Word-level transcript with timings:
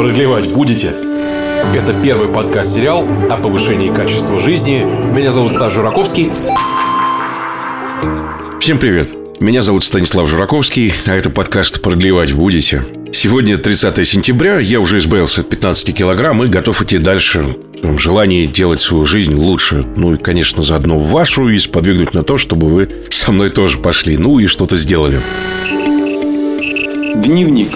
Продлевать 0.00 0.48
будете? 0.48 0.94
Это 1.74 1.94
первый 2.02 2.30
подкаст-сериал 2.30 3.06
о 3.30 3.36
повышении 3.36 3.92
качества 3.92 4.38
жизни. 4.38 4.82
Меня 4.82 5.30
зовут 5.30 5.52
Стас 5.52 5.74
Жураковский. 5.74 6.30
Всем 8.60 8.78
привет. 8.78 9.10
Меня 9.40 9.60
зовут 9.60 9.84
Станислав 9.84 10.26
Жураковский, 10.26 10.90
а 11.04 11.14
это 11.14 11.28
подкаст 11.28 11.82
«Продлевать 11.82 12.32
будете?». 12.32 12.82
Сегодня 13.12 13.58
30 13.58 14.08
сентября, 14.08 14.58
я 14.58 14.80
уже 14.80 14.96
избавился 14.96 15.42
от 15.42 15.50
15 15.50 15.94
килограмм 15.94 16.42
и 16.44 16.46
готов 16.46 16.80
идти 16.80 16.96
дальше 16.96 17.44
в 17.82 17.98
желании 17.98 18.46
делать 18.46 18.80
свою 18.80 19.04
жизнь 19.04 19.34
лучше. 19.34 19.84
Ну 19.96 20.14
и, 20.14 20.16
конечно, 20.16 20.62
заодно 20.62 20.98
вашу 20.98 21.50
и 21.50 21.58
сподвигнуть 21.58 22.14
на 22.14 22.22
то, 22.22 22.38
чтобы 22.38 22.68
вы 22.68 22.88
со 23.10 23.32
мной 23.32 23.50
тоже 23.50 23.76
пошли, 23.76 24.16
ну 24.16 24.38
и 24.38 24.46
что-то 24.46 24.76
сделали. 24.76 25.20
Дневник. 27.16 27.68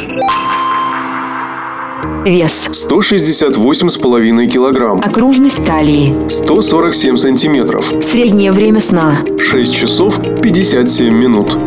Вес. 2.26 2.70
168,5 2.72 4.46
килограмм. 4.46 5.00
Окружность 5.00 5.64
талии. 5.66 6.14
147 6.28 7.16
сантиметров. 7.16 7.92
Среднее 8.00 8.52
время 8.52 8.80
сна. 8.80 9.18
6 9.38 9.74
часов 9.74 10.20
57 10.42 11.12
минут. 11.12 11.58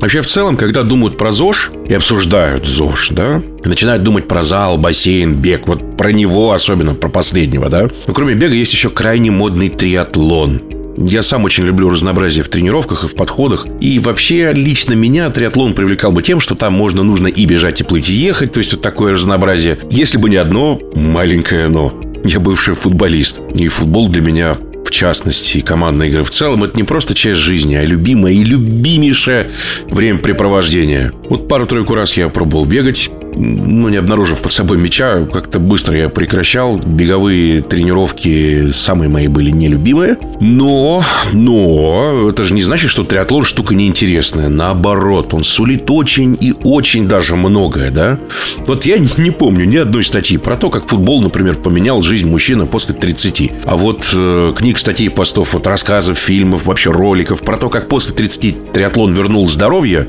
Вообще, 0.00 0.22
в 0.22 0.26
целом, 0.26 0.56
когда 0.56 0.82
думают 0.82 1.18
про 1.18 1.30
ЗОЖ 1.30 1.72
и 1.88 1.94
обсуждают 1.94 2.64
ЗОЖ, 2.64 3.10
да, 3.10 3.42
и 3.64 3.68
начинают 3.68 4.02
думать 4.02 4.26
про 4.28 4.42
зал, 4.42 4.78
бассейн, 4.78 5.34
бег, 5.34 5.66
вот 5.66 5.96
про 5.96 6.12
него 6.12 6.52
особенно, 6.52 6.94
про 6.94 7.08
последнего, 7.08 7.68
да. 7.68 7.88
Но 8.06 8.14
кроме 8.14 8.34
бега 8.34 8.54
есть 8.54 8.72
еще 8.72 8.88
крайне 8.88 9.30
модный 9.30 9.68
триатлон. 9.68 10.79
Я 11.02 11.22
сам 11.22 11.44
очень 11.44 11.64
люблю 11.64 11.88
разнообразие 11.88 12.44
в 12.44 12.50
тренировках 12.50 13.04
и 13.04 13.08
в 13.08 13.14
подходах. 13.14 13.66
И 13.80 13.98
вообще, 13.98 14.52
лично 14.52 14.92
меня 14.92 15.30
триатлон 15.30 15.72
привлекал 15.72 16.12
бы 16.12 16.22
тем, 16.22 16.40
что 16.40 16.54
там 16.54 16.74
можно, 16.74 17.02
нужно 17.02 17.26
и 17.26 17.46
бежать, 17.46 17.80
и 17.80 17.84
плыть, 17.84 18.10
и 18.10 18.12
ехать. 18.12 18.52
То 18.52 18.58
есть, 18.58 18.72
вот 18.72 18.82
такое 18.82 19.12
разнообразие. 19.12 19.78
Если 19.90 20.18
бы 20.18 20.28
не 20.28 20.36
одно 20.36 20.78
маленькое 20.94 21.68
«но». 21.68 21.94
Я 22.22 22.38
бывший 22.38 22.74
футболист. 22.74 23.40
И 23.54 23.68
футбол 23.68 24.08
для 24.08 24.20
меня 24.20 24.54
в 24.90 24.92
частности, 24.92 25.58
и 25.58 25.60
командные 25.60 26.10
игры 26.10 26.24
в 26.24 26.30
целом, 26.30 26.64
это 26.64 26.76
не 26.76 26.82
просто 26.82 27.14
часть 27.14 27.40
жизни, 27.40 27.76
а 27.76 27.84
любимое 27.84 28.32
и 28.32 28.42
любимейшее 28.42 29.50
времяпрепровождение. 29.88 31.12
Вот 31.28 31.48
пару-тройку 31.48 31.94
раз 31.94 32.14
я 32.14 32.28
пробовал 32.28 32.66
бегать, 32.66 33.10
ну, 33.36 33.88
не 33.88 33.96
обнаружив 33.96 34.40
под 34.40 34.52
собой 34.52 34.78
мяча, 34.78 35.24
как-то 35.32 35.58
быстро 35.58 35.96
я 35.96 36.08
прекращал. 36.08 36.78
Беговые 36.78 37.60
тренировки 37.62 38.68
самые 38.72 39.08
мои 39.08 39.28
были 39.28 39.50
нелюбимые. 39.50 40.18
Но, 40.40 41.04
но, 41.32 42.28
это 42.30 42.44
же 42.44 42.54
не 42.54 42.62
значит, 42.62 42.90
что 42.90 43.04
триатлон 43.04 43.44
штука 43.44 43.74
неинтересная. 43.74 44.48
Наоборот, 44.48 45.34
он 45.34 45.44
сулит 45.44 45.90
очень 45.90 46.36
и 46.40 46.52
очень 46.64 47.06
даже 47.06 47.36
многое, 47.36 47.90
да? 47.90 48.18
Вот 48.66 48.84
я 48.84 48.98
не 48.98 49.30
помню 49.30 49.64
ни 49.64 49.76
одной 49.76 50.04
статьи 50.04 50.36
про 50.36 50.56
то, 50.56 50.70
как 50.70 50.86
футбол, 50.86 51.22
например, 51.22 51.56
поменял 51.56 52.02
жизнь 52.02 52.28
мужчины 52.28 52.66
после 52.66 52.94
30. 52.94 53.52
А 53.64 53.76
вот 53.76 54.10
э, 54.14 54.52
книг, 54.56 54.78
статей, 54.80 55.10
постов, 55.10 55.54
вот 55.54 55.66
рассказов, 55.66 56.18
фильмов, 56.18 56.66
вообще 56.66 56.90
роликов 56.90 57.42
про 57.42 57.56
то, 57.56 57.68
как 57.68 57.88
после 57.88 58.14
30 58.14 58.72
триатлон 58.72 59.14
вернул 59.14 59.46
здоровье, 59.46 60.08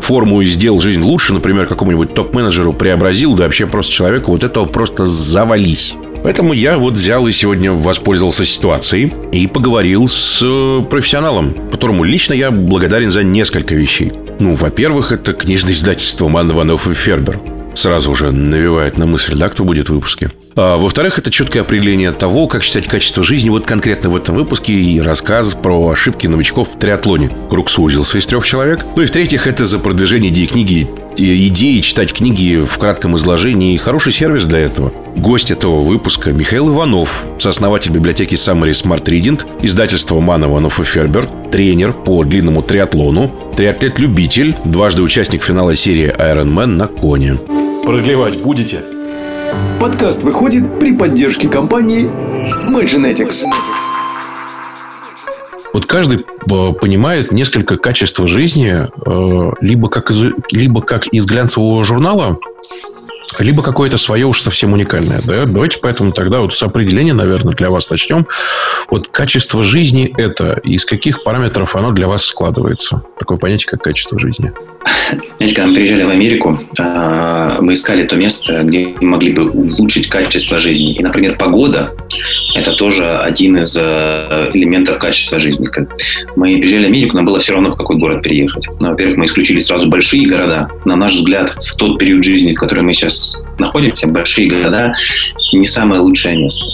форму 0.00 0.40
и 0.40 0.46
сделал 0.46 0.80
жизнь 0.80 1.02
лучше, 1.02 1.32
например, 1.32 1.66
какому-нибудь 1.66 2.14
топ-менеджеру 2.14 2.72
преобразил, 2.72 3.34
да 3.34 3.44
вообще 3.44 3.66
просто 3.66 3.92
человеку 3.92 4.32
вот 4.32 4.44
этого 4.44 4.64
просто 4.66 5.04
завались. 5.06 5.96
Поэтому 6.22 6.52
я 6.52 6.78
вот 6.78 6.94
взял 6.94 7.26
и 7.26 7.32
сегодня 7.32 7.72
воспользовался 7.72 8.44
ситуацией 8.44 9.12
и 9.32 9.46
поговорил 9.46 10.08
с 10.08 10.40
э, 10.42 10.82
профессионалом, 10.90 11.54
которому 11.70 12.04
лично 12.04 12.34
я 12.34 12.50
благодарен 12.50 13.10
за 13.10 13.22
несколько 13.22 13.74
вещей. 13.74 14.12
Ну, 14.40 14.54
во-первых, 14.54 15.12
это 15.12 15.32
книжное 15.32 15.72
издательство 15.72 16.28
Ман 16.28 16.50
Иванов 16.50 16.88
и 16.88 16.94
Фербер. 16.94 17.38
Сразу 17.74 18.10
уже 18.10 18.32
навевает 18.32 18.98
на 18.98 19.06
мысль, 19.06 19.36
да, 19.36 19.48
кто 19.48 19.64
будет 19.64 19.88
в 19.88 19.94
выпуске. 19.94 20.30
А, 20.60 20.76
во-вторых, 20.76 21.20
это 21.20 21.30
четкое 21.30 21.62
определение 21.62 22.10
того, 22.10 22.48
как 22.48 22.64
считать 22.64 22.88
качество 22.88 23.22
жизни. 23.22 23.48
Вот 23.48 23.64
конкретно 23.64 24.10
в 24.10 24.16
этом 24.16 24.34
выпуске 24.34 24.72
и 24.72 25.00
рассказ 25.00 25.54
про 25.54 25.88
ошибки 25.88 26.26
новичков 26.26 26.70
в 26.74 26.78
триатлоне. 26.80 27.30
Круг 27.48 27.70
сузился 27.70 28.18
из 28.18 28.26
трех 28.26 28.44
человек. 28.44 28.84
Ну 28.96 29.02
и 29.02 29.06
в-третьих, 29.06 29.46
это 29.46 29.66
за 29.66 29.78
продвижение 29.78 30.46
книги 30.48 30.88
идеи 31.16 31.80
читать 31.80 32.12
книги 32.12 32.64
в 32.64 32.76
кратком 32.78 33.16
изложении 33.16 33.74
и 33.74 33.78
хороший 33.78 34.12
сервис 34.12 34.44
для 34.44 34.58
этого. 34.58 34.92
Гость 35.16 35.52
этого 35.52 35.82
выпуска 35.82 36.32
Михаил 36.32 36.70
Иванов, 36.70 37.24
сооснователь 37.38 37.92
библиотеки 37.92 38.34
Summary 38.34 38.70
Smart 38.70 39.04
Reading, 39.04 39.40
издательство 39.62 40.18
Ман 40.18 40.44
Иванов 40.44 40.80
и 40.80 40.84
Фербер, 40.84 41.26
тренер 41.52 41.92
по 41.92 42.24
длинному 42.24 42.62
триатлону, 42.62 43.32
триатлет-любитель, 43.56 44.56
дважды 44.64 45.02
участник 45.02 45.44
финала 45.44 45.74
серии 45.74 46.14
Iron 46.18 46.52
Man 46.52 46.66
на 46.66 46.86
коне. 46.86 47.36
Продлевать 47.84 48.40
будете? 48.40 48.97
Подкаст 49.80 50.24
выходит 50.24 50.80
при 50.80 50.92
поддержке 50.96 51.48
компании 51.48 52.10
MyGenetics. 52.68 53.44
Вот 55.72 55.86
каждый 55.86 56.18
э, 56.20 56.72
понимает 56.72 57.30
несколько 57.30 57.76
качеств 57.76 58.20
жизни 58.26 58.88
э, 58.88 59.52
либо 59.60 59.88
как 59.88 60.10
из, 60.10 60.32
либо 60.50 60.80
как 60.80 61.06
из 61.06 61.26
глянцевого 61.26 61.84
журнала, 61.84 62.38
либо 63.38 63.62
какое-то 63.62 63.98
свое 63.98 64.26
уж 64.26 64.40
совсем 64.40 64.72
уникальное. 64.72 65.22
Да? 65.22 65.46
Давайте 65.46 65.78
поэтому 65.80 66.12
тогда 66.12 66.40
вот 66.40 66.54
с 66.54 66.62
определения, 66.62 67.12
наверное, 67.12 67.54
для 67.54 67.70
вас 67.70 67.88
начнем. 67.88 68.26
Вот 68.90 69.06
качество 69.08 69.62
жизни 69.62 70.12
это, 70.16 70.54
из 70.64 70.84
каких 70.84 71.22
параметров 71.22 71.76
оно 71.76 71.92
для 71.92 72.08
вас 72.08 72.24
складывается? 72.24 73.02
Такое 73.16 73.38
понятие, 73.38 73.68
как 73.68 73.82
качество 73.82 74.18
жизни. 74.18 74.52
Знаете, 75.36 75.54
когда 75.54 75.68
мы 75.68 75.74
приезжали 75.74 76.02
в 76.02 76.10
Америку, 76.10 76.58
а, 76.78 77.60
мы 77.60 77.74
искали 77.74 78.04
то 78.04 78.16
место, 78.16 78.62
где 78.62 78.94
мы 79.00 79.08
могли 79.08 79.32
бы 79.32 79.50
улучшить 79.50 80.08
качество 80.08 80.58
жизни. 80.58 80.94
И, 80.94 81.02
например, 81.02 81.36
погода– 81.36 81.94
это 82.54 82.72
тоже 82.72 83.18
один 83.18 83.58
из 83.58 83.76
э, 83.78 84.50
элементов 84.52 84.98
качества 84.98 85.38
жизни. 85.38 85.68
Мы 86.36 86.58
приезжали 86.58 86.84
в 86.84 86.88
Америку, 86.88 87.16
нам 87.16 87.26
было 87.26 87.38
все 87.38 87.52
равно, 87.52 87.70
в 87.70 87.76
какой 87.76 87.96
город 87.98 88.22
переехать. 88.22 88.66
Ну, 88.80 88.88
во-первых, 88.88 89.18
мы 89.18 89.24
исключили 89.26 89.60
сразу 89.60 89.88
большие 89.88 90.26
города. 90.26 90.68
На 90.84 90.96
наш 90.96 91.14
взгляд, 91.14 91.50
в 91.50 91.76
тот 91.76 91.98
период 91.98 92.24
жизни, 92.24 92.52
в 92.52 92.58
котором 92.58 92.86
мы 92.86 92.94
сейчас 92.94 93.42
находимся, 93.58 94.08
большие 94.08 94.48
города 94.48 94.92
не 95.52 95.66
самое 95.66 96.00
лучшее 96.00 96.36
место. 96.36 96.64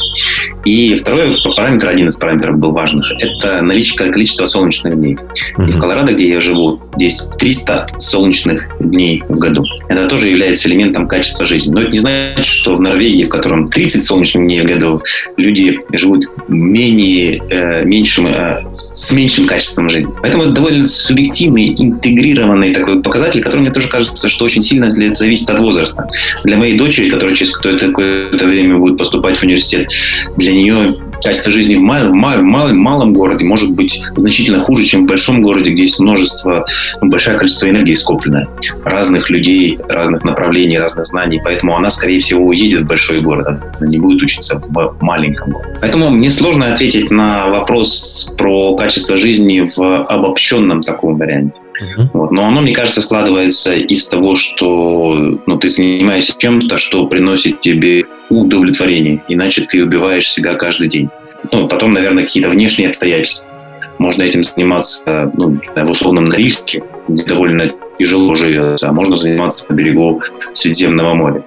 И 0.65 0.97
второй 0.97 1.37
параметр, 1.57 1.89
один 1.89 2.07
из 2.07 2.17
параметров 2.17 2.59
был 2.59 2.73
важных, 2.73 3.11
это 3.19 3.61
наличие 3.63 4.11
количества 4.11 4.45
солнечных 4.45 4.95
дней. 4.97 5.15
Mm-hmm. 5.15 5.69
И 5.69 5.73
в 5.73 5.79
Колорадо, 5.79 6.13
где 6.13 6.29
я 6.29 6.41
живу, 6.41 6.81
здесь 6.97 7.21
300 7.39 7.87
солнечных 7.99 8.69
дней 8.81 9.23
в 9.29 9.39
году. 9.39 9.65
Это 9.89 10.07
тоже 10.07 10.29
является 10.29 10.69
элементом 10.69 11.09
качества 11.09 11.45
жизни. 11.45 11.73
Но 11.73 11.81
это 11.81 11.91
не 11.91 11.99
значит, 11.99 12.45
что 12.45 12.75
в 12.75 12.81
Норвегии, 12.81 13.25
в 13.25 13.29
котором 13.29 13.69
30 13.69 14.03
солнечных 14.03 14.47
дней 14.47 14.63
в 14.63 14.67
году, 14.67 15.03
люди 15.37 15.79
живут 15.93 16.27
менее, 16.49 17.43
э, 17.51 17.85
меньшим, 17.85 18.27
э, 18.27 18.63
с 18.73 19.13
меньшим 19.13 19.47
качеством 19.47 19.89
жизни. 19.91 20.13
Поэтому 20.23 20.45
это 20.45 20.53
довольно 20.53 20.87
субъективный, 20.87 21.75
интегрированный 21.77 22.73
такой 22.73 23.03
показатель, 23.03 23.43
который 23.43 23.61
мне 23.61 23.71
тоже 23.71 23.89
кажется, 23.89 24.29
что 24.29 24.45
очень 24.45 24.63
сильно 24.63 24.91
зависит 24.91 25.51
от 25.51 25.61
возраста. 25.61 26.07
Для 26.45 26.57
моей 26.57 26.77
дочери, 26.77 27.11
которая 27.11 27.35
через 27.35 27.53
какое-то, 27.53 27.89
какое-то 27.89 28.47
время 28.47 28.79
будет 28.79 28.99
поступать 28.99 29.39
в 29.39 29.43
университет, 29.43 29.89
для 30.37 30.53
нее 30.53 30.97
качество 31.23 31.51
жизни 31.51 31.75
в, 31.75 31.81
мал, 31.81 32.09
в, 32.09 32.15
мал, 32.15 32.39
в 32.39 32.43
малом, 32.43 32.79
малом 32.79 33.13
городе 33.15 33.45
может 33.45 33.73
быть 33.73 34.03
значительно 34.17 34.61
хуже, 34.61 34.85
чем 34.85 35.05
в 35.05 35.09
большом 35.09 35.43
городе, 35.43 35.71
где 35.71 35.83
есть 35.83 36.01
множество, 36.01 36.67
ну, 37.01 37.09
большое 37.09 37.39
количество 37.39 37.69
энергии 37.69 37.95
скопленное, 37.95 38.47
разных 38.85 39.31
людей, 39.31 39.79
разных 39.89 40.25
направлений, 40.25 40.79
разных 40.79 41.07
знаний. 41.07 41.41
Поэтому 41.43 41.77
она, 41.77 41.91
скорее 41.91 42.21
всего, 42.21 42.47
уедет 42.47 42.83
в 42.83 42.87
большой 42.87 43.21
город, 43.21 43.47
она 43.49 43.89
не 43.89 43.99
будет 43.99 44.23
учиться 44.23 44.61
в 44.61 44.97
маленьком 45.01 45.53
городе. 45.53 45.79
Поэтому 45.81 46.11
мне 46.11 46.31
сложно 46.31 46.73
ответить 46.73 47.11
на 47.11 47.49
вопрос 47.49 48.35
про 48.39 48.77
качество 48.77 49.17
жизни 49.17 49.71
в 49.75 50.05
обобщенном 50.05 50.83
таком 50.83 51.17
варианте. 51.17 51.64
Uh-huh. 51.81 52.09
Вот. 52.13 52.31
Но 52.31 52.47
оно, 52.47 52.61
мне 52.61 52.73
кажется, 52.73 53.03
складывается 53.03 53.75
из 53.75 54.07
того, 54.07 54.35
что 54.37 55.39
ну, 55.47 55.59
ты 55.59 55.69
занимаешься 55.69 56.35
чем-то, 56.37 56.79
что 56.79 57.07
приносит 57.07 57.61
тебе 57.61 58.05
удовлетворение, 58.31 59.23
иначе 59.29 59.63
ты 59.63 59.83
убиваешь 59.83 60.31
себя 60.31 60.55
каждый 60.55 60.89
день. 60.89 61.11
Ну, 61.53 61.69
потом, 61.69 61.93
наверное, 61.93 62.25
какие-то 62.25 62.49
внешние 62.49 62.89
обстоятельства. 62.89 63.51
Можно 63.99 64.23
этим 64.23 64.43
заниматься 64.43 65.31
ну, 65.35 65.59
в 65.75 65.91
условном 65.91 66.25
Норильске, 66.25 66.83
где 67.09 67.25
довольно 67.25 67.73
тяжело 67.99 68.35
живется, 68.35 68.89
а 68.89 68.93
можно 68.93 69.17
заниматься 69.17 69.67
на 69.69 69.77
берегу 69.77 70.21
Средиземного 70.53 71.15
моря. 71.15 71.45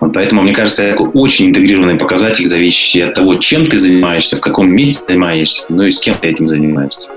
Вот 0.00 0.14
поэтому, 0.14 0.42
мне 0.42 0.54
кажется, 0.54 0.82
это 0.82 1.02
очень 1.02 1.48
интегрированный 1.48 1.96
показатель, 1.96 2.48
зависящий 2.48 3.04
от 3.04 3.14
того, 3.14 3.36
чем 3.36 3.66
ты 3.66 3.78
занимаешься, 3.78 4.36
в 4.36 4.40
каком 4.40 4.70
месте 4.70 5.04
занимаешься, 5.06 5.64
ну 5.68 5.84
и 5.84 5.90
с 5.90 5.98
кем 5.98 6.14
ты 6.14 6.28
этим 6.28 6.48
занимаешься. 6.48 7.12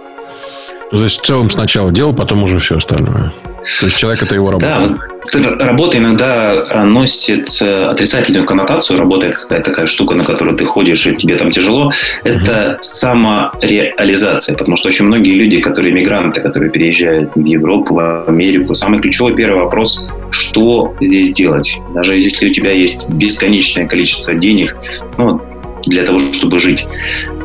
То 0.93 1.03
есть 1.03 1.21
в 1.21 1.25
целом 1.25 1.49
сначала 1.49 1.91
дело, 1.91 2.11
потом 2.11 2.43
уже 2.43 2.59
все 2.59 2.77
остальное. 2.77 3.33
То 3.79 3.87
есть 3.87 3.97
человек 3.97 4.21
это 4.21 4.35
его 4.35 4.51
работа. 4.51 4.85
Да, 5.33 5.65
работа 5.65 5.97
иногда 5.97 6.83
носит 6.85 7.59
э, 7.61 7.85
отрицательную 7.85 8.45
коннотацию. 8.45 8.99
Работа 8.99 9.25
это 9.25 9.37
какая-то 9.39 9.71
такая 9.71 9.87
штука, 9.87 10.13
на 10.13 10.23
которую 10.23 10.55
ты 10.55 10.65
ходишь, 10.65 11.07
и 11.07 11.15
тебе 11.15 11.35
там 11.35 11.49
тяжело. 11.49 11.91
Это 12.23 12.73
угу. 12.73 12.77
самореализация. 12.81 14.55
Потому 14.55 14.77
что 14.77 14.89
очень 14.89 15.05
многие 15.05 15.33
люди, 15.33 15.61
которые 15.61 15.93
мигранты, 15.93 16.41
которые 16.41 16.69
переезжают 16.69 17.31
в 17.33 17.43
Европу, 17.43 17.95
в 17.95 18.27
Америку, 18.27 18.75
самый 18.75 18.99
ключевой 18.99 19.33
первый 19.33 19.63
вопрос, 19.63 19.99
что 20.29 20.95
здесь 21.01 21.31
делать? 21.31 21.75
Даже 21.95 22.17
если 22.17 22.49
у 22.49 22.53
тебя 22.53 22.71
есть 22.71 23.09
бесконечное 23.09 23.87
количество 23.87 24.35
денег, 24.35 24.75
ну, 25.17 25.41
для 25.85 26.03
того, 26.03 26.19
чтобы 26.33 26.59
жить, 26.59 26.85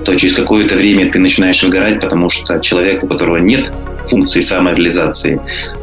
то 0.08 0.16
через 0.16 0.34
какое-то 0.34 0.74
время 0.74 1.10
ты 1.12 1.18
начинаешь 1.18 1.62
выгорать, 1.62 2.00
потому 2.00 2.30
что 2.30 2.58
человек, 2.60 3.04
у 3.04 3.06
которого 3.06 3.36
нет 3.36 3.70
функции 4.08 4.40
самореализации, 4.40 5.38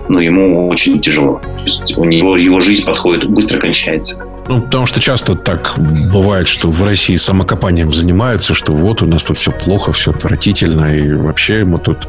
ну, 0.10 0.18
ему 0.18 0.68
очень 0.68 1.00
тяжело. 1.00 1.40
То 1.44 1.62
есть 1.62 1.98
у 1.98 2.06
него 2.06 2.36
его 2.36 2.60
жизнь 2.60 2.84
подходит, 2.84 3.30
быстро 3.30 3.60
кончается. 3.60 4.18
Ну, 4.48 4.62
потому 4.62 4.88
что 4.88 5.00
часто 5.00 5.36
так 5.36 5.76
бывает, 5.78 6.48
что 6.48 6.72
в 6.72 6.84
России 6.84 7.16
самокопанием 7.18 7.94
занимаются, 7.94 8.56
что 8.56 8.74
вот 8.74 9.04
у 9.04 9.06
нас 9.06 9.24
тут 9.24 9.38
все 9.38 9.52
плохо, 9.52 9.92
все 9.92 10.12
отвратительно, 10.12 10.98
и 10.98 11.14
вообще 11.14 11.64
мы 11.64 11.78
тут 11.78 12.08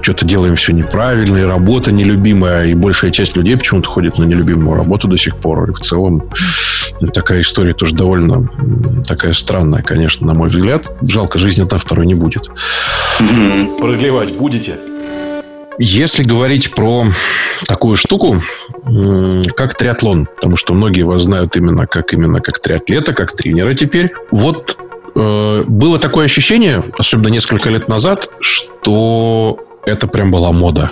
что-то 0.00 0.24
делаем 0.24 0.56
все 0.56 0.72
неправильно, 0.72 1.38
и 1.38 1.42
работа 1.42 1.92
нелюбимая, 1.92 2.66
и 2.66 2.74
большая 2.74 3.12
часть 3.12 3.36
людей 3.36 3.56
почему-то 3.56 3.88
ходит 3.88 4.18
на 4.18 4.24
нелюбимую 4.24 4.76
работу 4.76 5.06
до 5.06 5.16
сих 5.16 5.36
пор. 5.36 5.70
И 5.70 5.72
в 5.72 5.80
целом 5.80 6.22
такая 7.12 7.40
история 7.40 7.74
тоже 7.74 7.94
довольно 7.94 8.48
такая 9.06 9.32
странная, 9.32 9.82
конечно, 9.82 10.26
на 10.26 10.34
мой 10.34 10.48
взгляд. 10.48 10.90
Жалко, 11.02 11.38
жизни 11.38 11.62
одна 11.62 11.78
второй 11.78 12.06
не 12.06 12.14
будет. 12.14 12.50
Продлевать 13.80 14.34
будете? 14.34 14.76
Если 15.78 16.22
говорить 16.22 16.72
про 16.72 17.06
такую 17.66 17.96
штуку, 17.96 18.40
как 19.56 19.74
триатлон, 19.74 20.26
потому 20.26 20.56
что 20.56 20.72
многие 20.72 21.02
вас 21.02 21.22
знают 21.22 21.56
именно 21.56 21.86
как 21.86 22.12
именно 22.12 22.40
как 22.40 22.60
триатлета, 22.60 23.12
как 23.12 23.34
тренера 23.36 23.74
теперь. 23.74 24.12
Вот 24.30 24.78
э, 25.16 25.62
было 25.66 25.98
такое 25.98 26.26
ощущение, 26.26 26.84
особенно 26.96 27.28
несколько 27.28 27.70
лет 27.70 27.88
назад, 27.88 28.28
что 28.40 29.58
это 29.86 30.06
прям 30.06 30.30
была 30.30 30.52
мода, 30.52 30.90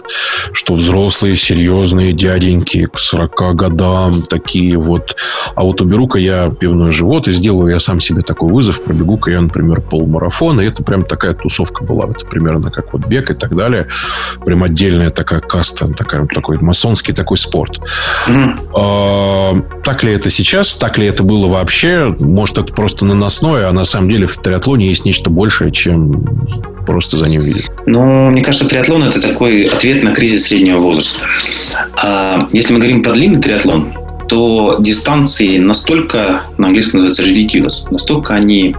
что 0.53 0.75
взрослые, 0.75 1.37
серьезные 1.37 2.13
дяденьки 2.13 2.87
к 2.87 2.99
40 2.99 3.57
годам 3.57 4.23
такие 4.23 4.77
вот. 4.77 5.17
А 5.55 5.63
вот 5.63 5.81
уберу-ка 5.81 6.19
я 6.19 6.51
пивной 6.51 6.91
живот 6.91 7.29
и 7.29 7.33
сделаю 7.33 7.73
я 7.73 7.79
сам 7.79 8.01
себе 8.01 8.23
такой 8.23 8.53
вызов, 8.53 8.83
пробегу-ка 8.83 9.31
я, 9.31 9.41
например, 9.41 9.81
полмарафона. 9.81 10.61
И 10.61 10.67
это 10.67 10.83
прям 10.83 11.03
такая 11.03 11.35
тусовка 11.35 11.85
была. 11.85 12.07
Это 12.11 12.27
примерно 12.27 12.71
как 12.71 12.93
вот 12.93 13.07
бег 13.07 13.31
и 13.31 13.35
так 13.35 13.57
далее. 13.57 13.89
Прям 14.45 14.63
отдельная 14.63 15.11
такая 15.11 15.41
каста, 15.41 15.89
такая, 15.89 16.27
такой 16.27 16.59
масонский 16.59 17.15
такой 17.15 17.39
спорт. 17.39 17.81
Mm-hmm. 18.29 19.83
Так 19.85 20.05
ли 20.05 20.13
это 20.13 20.31
сейчас? 20.31 20.77
Так 20.77 20.99
ли 20.99 21.07
это 21.07 21.23
было 21.23 21.47
вообще? 21.47 22.15
Может, 22.19 22.59
это 22.59 22.73
просто 22.73 23.05
наносное, 23.05 23.69
а 23.69 23.73
на 23.73 23.85
самом 23.85 24.11
деле 24.11 24.27
в 24.27 24.37
триатлоне 24.37 24.89
есть 24.89 25.05
нечто 25.05 25.31
большее, 25.31 25.73
чем 25.73 26.13
просто 26.87 27.17
за 27.17 27.29
ним 27.29 27.43
видеть? 27.43 27.71
Ну, 27.87 28.31
мне 28.31 28.43
кажется, 28.43 28.69
триатлон– 28.69 28.82
это 28.89 29.21
такой 29.21 29.65
ответ 29.65 30.03
на 30.03 30.15
кризис 30.15 30.47
среднего 30.47 30.79
возраста. 30.81 31.27
А 31.95 32.49
если 32.53 32.75
мы 32.75 32.81
говорим 32.81 33.03
про 33.03 33.13
длинный 33.13 33.41
триатлон, 33.41 33.95
то 34.29 34.77
дистанции 34.81 35.59
настолько, 35.59 36.43
на 36.59 36.69
английском 36.69 37.01
называется 37.01 37.23
ridiculous, 37.23 37.91
настолько 37.91 38.35
они 38.35 38.75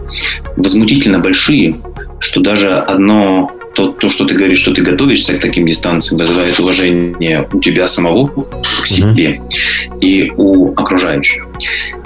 возмутительно 0.58 1.20
большие, 1.20 1.76
что 2.20 2.40
даже 2.40 2.72
одно 2.72 3.52
то, 3.76 3.88
то, 3.88 4.10
что 4.10 4.26
ты 4.26 4.36
говоришь, 4.36 4.60
что 4.60 4.74
ты 4.74 4.82
готовишься 4.82 5.34
к 5.34 5.40
таким 5.40 5.66
дистанциям, 5.66 6.20
вызывает 6.20 6.60
уважение 6.60 7.48
у 7.52 7.60
тебя 7.60 7.88
самого 7.88 8.28
к 8.28 8.88
себе 8.88 9.42
mm-hmm. 9.42 10.00
и 10.00 10.32
у 10.38 10.74
окружающих. 10.74 11.46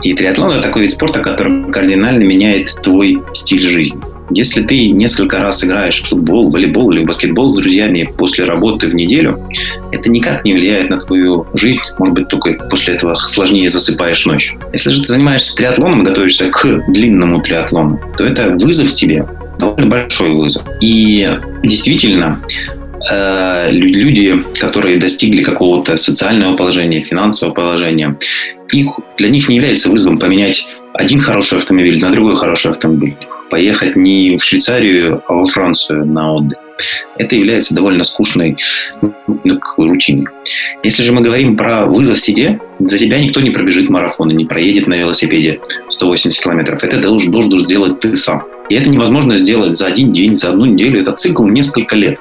И 0.01 0.13
триатлон 0.13 0.51
это 0.51 0.61
такой 0.61 0.83
вид 0.83 0.91
спорта, 0.91 1.19
который 1.19 1.71
кардинально 1.71 2.23
меняет 2.23 2.75
твой 2.81 3.21
стиль 3.33 3.67
жизни. 3.67 4.01
Если 4.31 4.61
ты 4.61 4.89
несколько 4.89 5.39
раз 5.39 5.63
играешь 5.63 6.01
в 6.01 6.07
футбол, 6.07 6.49
волейбол 6.49 6.91
или 6.91 7.03
в 7.03 7.05
баскетбол 7.05 7.53
с 7.53 7.57
друзьями 7.57 8.07
после 8.17 8.45
работы 8.45 8.87
в 8.87 8.95
неделю, 8.95 9.41
это 9.91 10.09
никак 10.09 10.43
не 10.43 10.53
влияет 10.53 10.89
на 10.89 10.97
твою 10.97 11.47
жизнь. 11.53 11.79
Может 11.97 12.15
быть, 12.15 12.27
только 12.27 12.53
после 12.69 12.95
этого 12.95 13.15
сложнее 13.15 13.69
засыпаешь 13.69 14.25
ночью. 14.25 14.59
Если 14.73 14.89
же 14.89 15.01
ты 15.01 15.07
занимаешься 15.07 15.55
триатлоном, 15.55 16.03
готовишься 16.03 16.49
к 16.49 16.83
длинному 16.89 17.41
триатлону, 17.41 17.99
то 18.17 18.25
это 18.25 18.49
вызов 18.49 18.89
тебе, 18.93 19.25
довольно 19.59 19.87
большой 19.87 20.29
вызов. 20.31 20.63
И 20.81 21.37
действительно, 21.63 22.39
э, 23.09 23.69
люди, 23.71 24.43
которые 24.59 24.99
достигли 24.99 25.41
какого-то 25.41 25.95
социального 25.95 26.57
положения, 26.57 27.01
финансового 27.01 27.53
положения, 27.53 28.17
их, 28.73 28.87
для 29.17 29.29
них 29.29 29.47
не 29.47 29.55
является 29.55 29.89
вызовом 29.89 30.19
поменять 30.19 30.67
один 30.93 31.19
хороший 31.19 31.59
автомобиль 31.59 32.01
на 32.01 32.11
другой 32.11 32.35
хороший 32.35 32.71
автомобиль 32.71 33.15
поехать 33.49 33.95
не 33.95 34.37
в 34.37 34.43
Швейцарию, 34.43 35.23
а 35.27 35.33
во 35.33 35.45
Францию 35.45 36.05
на 36.05 36.33
отдых. 36.33 36.59
Это 37.17 37.35
является 37.35 37.73
довольно 37.73 38.03
скучной 38.03 38.57
ну, 39.01 39.59
рутиной. 39.77 40.27
Если 40.83 41.01
же 41.01 41.11
мы 41.11 41.21
говорим 41.21 41.57
про 41.57 41.85
вызов 41.85 42.19
себе, 42.19 42.59
за 42.79 42.97
тебя 42.97 43.19
никто 43.19 43.39
не 43.41 43.49
пробежит 43.49 43.89
марафон 43.89 44.29
и 44.29 44.35
не 44.35 44.45
проедет 44.45 44.87
на 44.87 44.93
велосипеде 44.93 45.59
180 45.89 46.43
километров. 46.43 46.83
Это 46.83 47.01
должен, 47.01 47.31
должен 47.31 47.65
сделать 47.65 47.99
ты 47.99 48.15
сам. 48.15 48.43
И 48.69 48.75
это 48.75 48.89
невозможно 48.89 49.37
сделать 49.37 49.77
за 49.77 49.87
один 49.87 50.11
день, 50.11 50.35
за 50.35 50.49
одну 50.49 50.65
неделю. 50.65 51.01
Это 51.01 51.13
цикл 51.13 51.47
несколько 51.47 51.95
лет. 51.95 52.19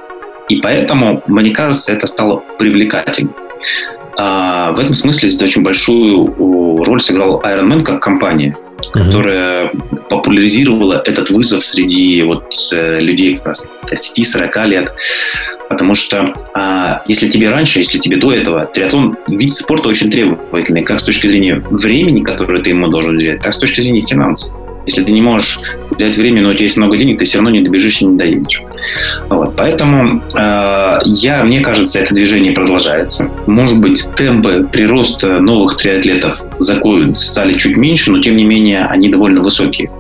И 0.49 0.56
поэтому, 0.56 1.23
мне 1.26 1.50
кажется, 1.50 1.93
это 1.93 2.06
стало 2.06 2.43
привлекательным. 2.58 3.34
А 4.17 4.73
в 4.73 4.78
этом 4.78 4.94
смысле 4.94 5.28
очень 5.43 5.62
большую 5.62 6.82
роль 6.82 7.00
сыграл 7.02 7.43
Ironman 7.44 7.82
как 7.82 8.00
компания 8.00 8.56
которая 8.93 9.70
популяризировала 10.26 11.00
этот 11.05 11.31
вызов 11.31 11.64
среди 11.64 12.20
вот 12.25 12.52
э, 12.73 12.99
людей 12.99 13.37
как 13.37 13.46
раз 13.46 13.70
30-40 13.88 14.67
лет. 14.67 14.93
Потому 15.69 15.94
что 15.94 16.32
а, 16.52 17.02
если 17.06 17.28
тебе 17.28 17.49
раньше, 17.49 17.78
если 17.78 17.99
тебе 17.99 18.17
до 18.17 18.32
этого, 18.32 18.67
триатлон 18.67 19.17
вид 19.28 19.56
спорта 19.56 19.88
очень 19.88 20.11
требовательный, 20.11 20.82
как 20.82 20.99
с 20.99 21.05
точки 21.05 21.28
зрения 21.28 21.62
времени, 21.70 22.23
которое 22.23 22.61
ты 22.61 22.70
ему 22.70 22.88
должен 22.88 23.17
уделять, 23.17 23.40
так 23.40 23.55
с 23.55 23.58
точки 23.58 23.81
зрения 23.81 24.02
финансов. 24.02 24.52
Если 24.84 25.02
ты 25.02 25.12
не 25.12 25.23
можешь 25.23 25.61
уделять 25.90 26.17
время, 26.17 26.43
но 26.43 26.50
у 26.50 26.55
тебя 26.55 26.64
есть 26.64 26.76
много 26.76 26.96
денег, 26.96 27.19
ты 27.19 27.25
все 27.25 27.38
равно 27.38 27.50
не 27.50 27.61
добежишь 27.61 28.02
и 28.02 28.06
не 28.06 28.17
доедешь. 28.17 28.62
Вот. 29.28 29.55
Поэтому 29.56 30.23
э, 30.34 30.99
я, 31.05 31.44
мне 31.44 31.61
кажется, 31.61 32.00
это 32.00 32.14
движение 32.14 32.52
продолжается. 32.52 33.28
Может 33.46 33.81
быть, 33.81 34.05
темпы 34.17 34.67
прироста 34.73 35.40
новых 35.40 35.76
триатлетов 35.76 36.43
закоют 36.58 37.20
стали 37.20 37.55
чуть 37.55 37.76
меньше, 37.76 38.11
но 38.11 38.20
тем 38.20 38.37
не 38.37 38.44
менее 38.44 38.87
они 38.87 39.08
довольно 39.08 39.40
высокие 39.40 39.90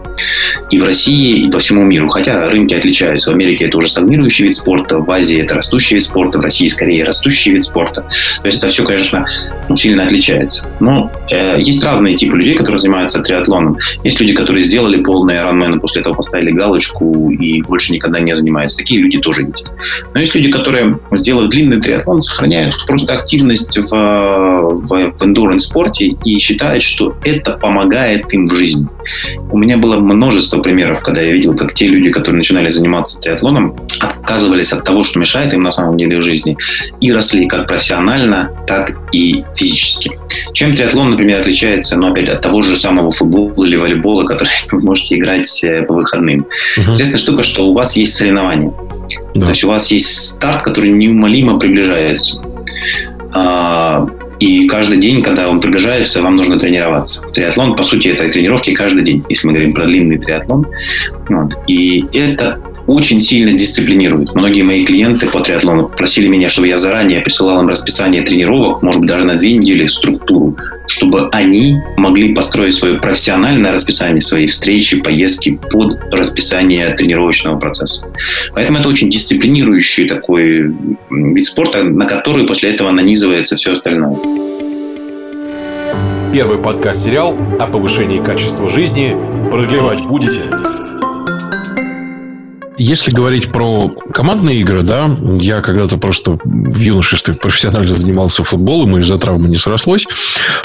и 0.70 0.78
в 0.78 0.84
России, 0.84 1.46
и 1.46 1.50
по 1.50 1.58
всему 1.58 1.82
миру. 1.84 2.08
Хотя 2.08 2.48
рынки 2.48 2.74
отличаются. 2.74 3.30
В 3.30 3.34
Америке 3.34 3.66
это 3.66 3.78
уже 3.78 3.88
стагнирующий 3.88 4.44
вид 4.44 4.54
спорта, 4.54 4.98
в 4.98 5.10
Азии 5.10 5.38
это 5.38 5.54
растущий 5.54 5.96
вид 5.96 6.04
спорта, 6.04 6.38
в 6.38 6.42
России 6.42 6.66
скорее 6.66 7.04
растущий 7.04 7.52
вид 7.52 7.64
спорта. 7.64 8.02
То 8.42 8.46
есть 8.46 8.58
это 8.58 8.68
все, 8.68 8.84
конечно, 8.84 9.26
сильно 9.74 10.04
отличается. 10.04 10.66
Но 10.80 11.10
э, 11.30 11.60
есть 11.60 11.82
разные 11.84 12.16
типы 12.16 12.36
людей, 12.36 12.54
которые 12.54 12.80
занимаются 12.80 13.20
триатлоном. 13.20 13.78
Есть 14.04 14.20
люди, 14.20 14.34
которые 14.34 14.62
сделали 14.62 15.02
полный 15.02 15.34
Ironman, 15.34 15.80
после 15.80 16.00
этого 16.00 16.14
поставили 16.14 16.50
галочку 16.50 17.30
и 17.30 17.62
больше 17.62 17.92
никогда 17.92 18.20
не 18.20 18.34
занимаются. 18.34 18.78
Такие 18.78 19.00
люди 19.00 19.18
тоже 19.18 19.42
есть. 19.42 19.66
Но 20.14 20.20
есть 20.20 20.34
люди, 20.34 20.50
которые, 20.50 20.98
сделав 21.12 21.50
длинный 21.50 21.80
триатлон, 21.80 22.22
сохраняют 22.22 22.74
просто 22.86 23.14
активность 23.14 23.76
в, 23.76 23.90
в, 23.90 24.88
в 24.88 25.22
endurance 25.22 25.60
спорте 25.60 26.16
и 26.24 26.38
считают, 26.38 26.82
что 26.82 27.16
это 27.24 27.52
помогает 27.52 28.32
им 28.32 28.46
в 28.46 28.54
жизни. 28.54 28.86
У 29.50 29.58
меня 29.58 29.76
было 29.76 29.96
множество 30.06 30.60
примеров, 30.60 31.00
когда 31.02 31.20
я 31.20 31.32
видел, 31.32 31.54
как 31.54 31.74
те 31.74 31.86
люди, 31.86 32.10
которые 32.10 32.38
начинали 32.38 32.68
заниматься 32.70 33.20
триатлоном, 33.20 33.76
отказывались 34.00 34.72
от 34.72 34.84
того, 34.84 35.04
что 35.04 35.18
мешает 35.18 35.52
им 35.54 35.62
на 35.62 35.70
самом 35.70 35.96
деле 35.96 36.18
в 36.18 36.22
жизни, 36.22 36.56
и 37.00 37.12
росли 37.12 37.46
как 37.46 37.66
профессионально, 37.66 38.50
так 38.66 38.96
и 39.12 39.44
физически. 39.56 40.18
Чем 40.52 40.74
триатлон, 40.74 41.10
например, 41.10 41.40
отличается, 41.40 41.96
ну, 41.96 42.12
опять, 42.12 42.28
от 42.28 42.40
того 42.40 42.62
же 42.62 42.76
самого 42.76 43.10
футбола 43.10 43.64
или 43.64 43.76
волейбола, 43.76 44.24
который 44.24 44.50
вы 44.70 44.80
можете 44.80 45.16
играть 45.16 45.64
э, 45.64 45.82
по 45.82 45.94
выходным? 45.94 46.46
Угу. 46.76 46.92
Интересная 46.92 47.18
штука, 47.18 47.42
что 47.42 47.68
у 47.68 47.72
вас 47.72 47.96
есть 47.96 48.14
соревнования. 48.14 48.72
Да. 49.34 49.46
То 49.46 49.50
есть 49.50 49.64
у 49.64 49.68
вас 49.68 49.90
есть 49.90 50.28
старт, 50.30 50.62
который 50.62 50.90
неумолимо 50.90 51.58
приближается. 51.58 52.40
А, 53.32 54.06
и 54.38 54.66
каждый 54.68 54.98
день, 54.98 55.22
когда 55.22 55.48
он 55.48 55.60
приближается, 55.60 56.22
вам 56.22 56.36
нужно 56.36 56.58
тренироваться. 56.58 57.22
Триатлон, 57.32 57.74
по 57.76 57.82
сути, 57.82 58.08
это 58.08 58.28
тренировки 58.28 58.74
каждый 58.74 59.02
день, 59.02 59.24
если 59.28 59.46
мы 59.46 59.54
говорим 59.54 59.72
про 59.72 59.84
длинный 59.86 60.18
триатлон. 60.18 60.66
Вот. 61.28 61.54
И 61.66 62.04
это 62.12 62.60
очень 62.86 63.20
сильно 63.20 63.52
дисциплинирует. 63.52 64.34
Многие 64.34 64.62
мои 64.62 64.84
клиенты 64.84 65.26
по 65.26 65.40
триатлону 65.40 65.88
просили 65.88 66.28
меня, 66.28 66.48
чтобы 66.48 66.68
я 66.68 66.78
заранее 66.78 67.20
присылал 67.20 67.60
им 67.60 67.68
расписание 67.68 68.22
тренировок, 68.22 68.82
может 68.82 69.00
быть, 69.00 69.08
даже 69.08 69.24
на 69.24 69.36
две 69.36 69.56
недели 69.56 69.86
структуру, 69.86 70.56
чтобы 70.86 71.28
они 71.30 71.76
могли 71.96 72.34
построить 72.34 72.74
свое 72.74 72.98
профессиональное 72.98 73.72
расписание, 73.72 74.22
свои 74.22 74.46
встречи, 74.46 75.00
поездки 75.00 75.58
под 75.70 75.98
расписание 76.12 76.94
тренировочного 76.94 77.58
процесса. 77.58 78.06
Поэтому 78.54 78.78
это 78.78 78.88
очень 78.88 79.10
дисциплинирующий 79.10 80.08
такой 80.08 80.74
вид 81.10 81.46
спорта, 81.46 81.82
на 81.82 82.06
который 82.06 82.46
после 82.46 82.70
этого 82.70 82.90
нанизывается 82.90 83.56
все 83.56 83.72
остальное. 83.72 84.16
Первый 86.32 86.58
подкаст-сериал 86.58 87.36
о 87.58 87.66
повышении 87.66 88.18
качества 88.18 88.68
жизни. 88.68 89.16
Продлевать 89.50 90.02
будете? 90.02 90.40
Если 92.78 93.10
говорить 93.10 93.52
про 93.52 93.88
командные 94.12 94.60
игры, 94.60 94.82
да, 94.82 95.16
я 95.38 95.60
когда-то 95.60 95.96
просто 95.96 96.38
в 96.44 96.78
юношестве 96.78 97.34
профессионально 97.34 97.94
занимался 97.94 98.44
футболом, 98.44 98.96
и 98.96 99.00
из-за 99.00 99.18
травмы 99.18 99.48
не 99.48 99.56
срослось. 99.56 100.06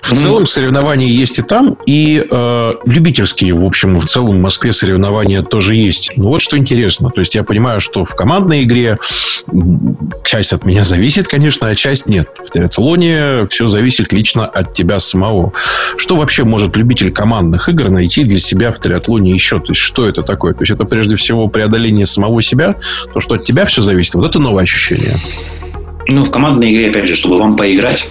В 0.01 0.13
целом 0.13 0.46
соревнования 0.46 1.08
есть 1.08 1.39
и 1.39 1.41
там, 1.41 1.77
и 1.86 2.25
э, 2.30 2.74
любительские, 2.86 3.53
в 3.53 3.65
общем, 3.65 4.00
в 4.00 4.06
целом 4.06 4.38
в 4.38 4.41
Москве 4.41 4.74
соревнования 4.74 5.41
тоже 5.41 5.75
есть. 5.75 6.12
Но 6.18 6.30
вот 6.30 6.41
что 6.41 6.58
интересно. 6.58 7.10
То 7.12 7.20
есть 7.20 7.36
я 7.36 7.44
понимаю, 7.44 7.80
что 7.80 8.03
в 8.03 8.13
командной 8.15 8.63
игре 8.63 8.98
часть 10.24 10.53
от 10.53 10.65
меня 10.65 10.84
зависит, 10.84 11.27
конечно, 11.27 11.68
а 11.68 11.75
часть 11.75 12.08
нет. 12.08 12.27
В 12.46 12.51
триатлоне 12.51 13.48
все 13.48 13.68
зависит 13.68 14.12
лично 14.13 14.46
от 14.46 14.74
тебя 14.74 15.00
самого. 15.00 15.53
Что 15.98 16.15
вообще 16.15 16.44
может 16.44 16.75
любитель 16.75 17.12
командных 17.12 17.70
игр 17.70 17.89
найти 17.89 18.24
для 18.24 18.39
себя 18.39 18.72
в 18.72 18.80
триатлоне 18.80 19.32
еще? 19.32 19.60
То 19.60 19.68
есть 19.70 19.82
что 19.82 20.08
это 20.08 20.24
такое? 20.24 20.53
То 20.53 20.62
есть 20.62 20.72
это 20.72 20.86
прежде 20.86 21.15
всего 21.15 21.48
преодоление 21.48 22.00
самого 22.05 22.41
себя, 22.41 22.75
то, 23.13 23.20
что 23.20 23.36
от 23.36 23.43
тебя 23.43 23.65
все 23.65 23.81
зависит. 23.81 24.15
Вот 24.15 24.25
это 24.25 24.39
новое 24.39 24.63
ощущение. 24.63 25.22
Ну, 26.08 26.24
в 26.24 26.31
командной 26.31 26.74
игре, 26.74 26.89
опять 26.89 27.08
же, 27.08 27.15
чтобы 27.15 27.38
вам 27.38 27.55
поиграть, 27.55 28.08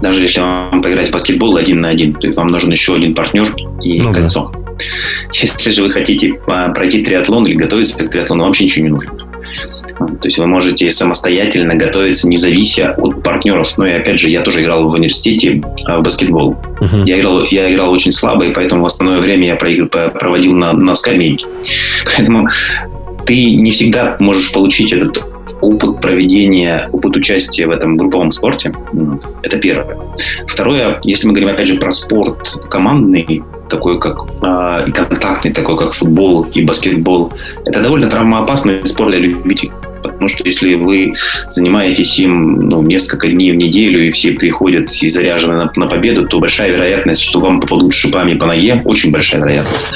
даже 0.00 0.22
если 0.22 0.40
вам 0.40 0.82
поиграть 0.82 1.08
в 1.08 1.12
баскетбол 1.12 1.56
один 1.56 1.80
на 1.80 1.88
один, 1.88 2.12
то 2.12 2.26
есть 2.26 2.36
вам 2.36 2.48
нужен 2.48 2.70
еще 2.70 2.94
один 2.94 3.14
партнер 3.14 3.54
и 3.82 4.00
ну, 4.00 4.12
кольцо. 4.12 4.50
Да. 4.52 4.60
Если 5.32 5.70
же 5.70 5.82
вы 5.82 5.90
хотите 5.90 6.34
а, 6.46 6.70
пройти 6.70 7.02
триатлон 7.02 7.46
или 7.46 7.54
готовиться 7.54 7.96
к 7.96 8.10
триатлону, 8.10 8.42
вам 8.42 8.50
вообще 8.50 8.64
ничего 8.64 8.84
не 8.84 8.90
нужно. 8.90 9.12
То 9.98 10.24
есть 10.24 10.38
вы 10.38 10.46
можете 10.46 10.90
самостоятельно 10.90 11.76
готовиться, 11.76 12.28
не 12.28 12.36
завися 12.36 12.94
от 12.98 13.22
партнеров. 13.22 13.78
Но 13.78 13.86
и 13.86 13.92
опять 13.92 14.18
же, 14.18 14.28
я 14.28 14.42
тоже 14.42 14.62
играл 14.62 14.88
в 14.88 14.92
университете 14.92 15.62
а, 15.86 15.98
в 15.98 16.02
баскетбол. 16.02 16.56
Uh-huh. 16.80 17.04
Я, 17.06 17.20
играл, 17.20 17.44
я 17.50 17.72
играл 17.72 17.92
очень 17.92 18.12
слабо, 18.12 18.44
и 18.44 18.52
поэтому 18.52 18.82
в 18.82 18.86
основное 18.86 19.20
время 19.20 19.46
я 19.46 19.56
проводил 19.56 20.56
на, 20.56 20.72
на 20.72 20.94
скамейке. 20.94 21.46
Поэтому 22.04 22.48
ты 23.26 23.54
не 23.56 23.70
всегда 23.70 24.16
можешь 24.20 24.52
получить 24.52 24.92
этот 24.92 25.18
опыт 25.60 26.00
проведения, 26.00 26.88
опыт 26.92 27.16
участия 27.16 27.66
в 27.66 27.70
этом 27.70 27.96
групповом 27.96 28.30
спорте. 28.30 28.72
Это 29.42 29.58
первое. 29.58 29.96
Второе, 30.46 31.00
если 31.04 31.26
мы 31.26 31.32
говорим, 31.32 31.54
опять 31.54 31.68
же, 31.68 31.76
про 31.76 31.90
спорт 31.90 32.56
командный, 32.70 33.42
такой 33.68 33.98
как 33.98 34.24
э, 34.42 34.84
и 34.88 34.90
контактный, 34.92 35.52
такой 35.52 35.76
как 35.76 35.92
футбол 35.92 36.44
и 36.54 36.62
баскетбол, 36.62 37.32
это 37.64 37.80
довольно 37.80 38.08
травмоопасный 38.08 38.86
спорт 38.86 39.10
для 39.10 39.20
любителей. 39.20 39.72
Потому 40.04 40.28
что 40.28 40.42
если 40.44 40.74
вы 40.74 41.14
занимаетесь 41.48 42.18
им 42.18 42.68
ну, 42.68 42.82
несколько 42.82 43.28
дней 43.28 43.52
в 43.52 43.56
неделю, 43.56 44.06
и 44.06 44.10
все 44.10 44.32
приходят 44.32 44.92
и 45.02 45.08
заряжены 45.08 45.54
на, 45.54 45.72
на 45.76 45.86
победу, 45.86 46.28
то 46.28 46.38
большая 46.38 46.72
вероятность, 46.72 47.22
что 47.22 47.38
вам 47.38 47.60
попадут 47.60 47.94
шипами 47.94 48.34
по 48.34 48.44
ноге, 48.44 48.82
очень 48.84 49.10
большая 49.10 49.40
вероятность. 49.40 49.86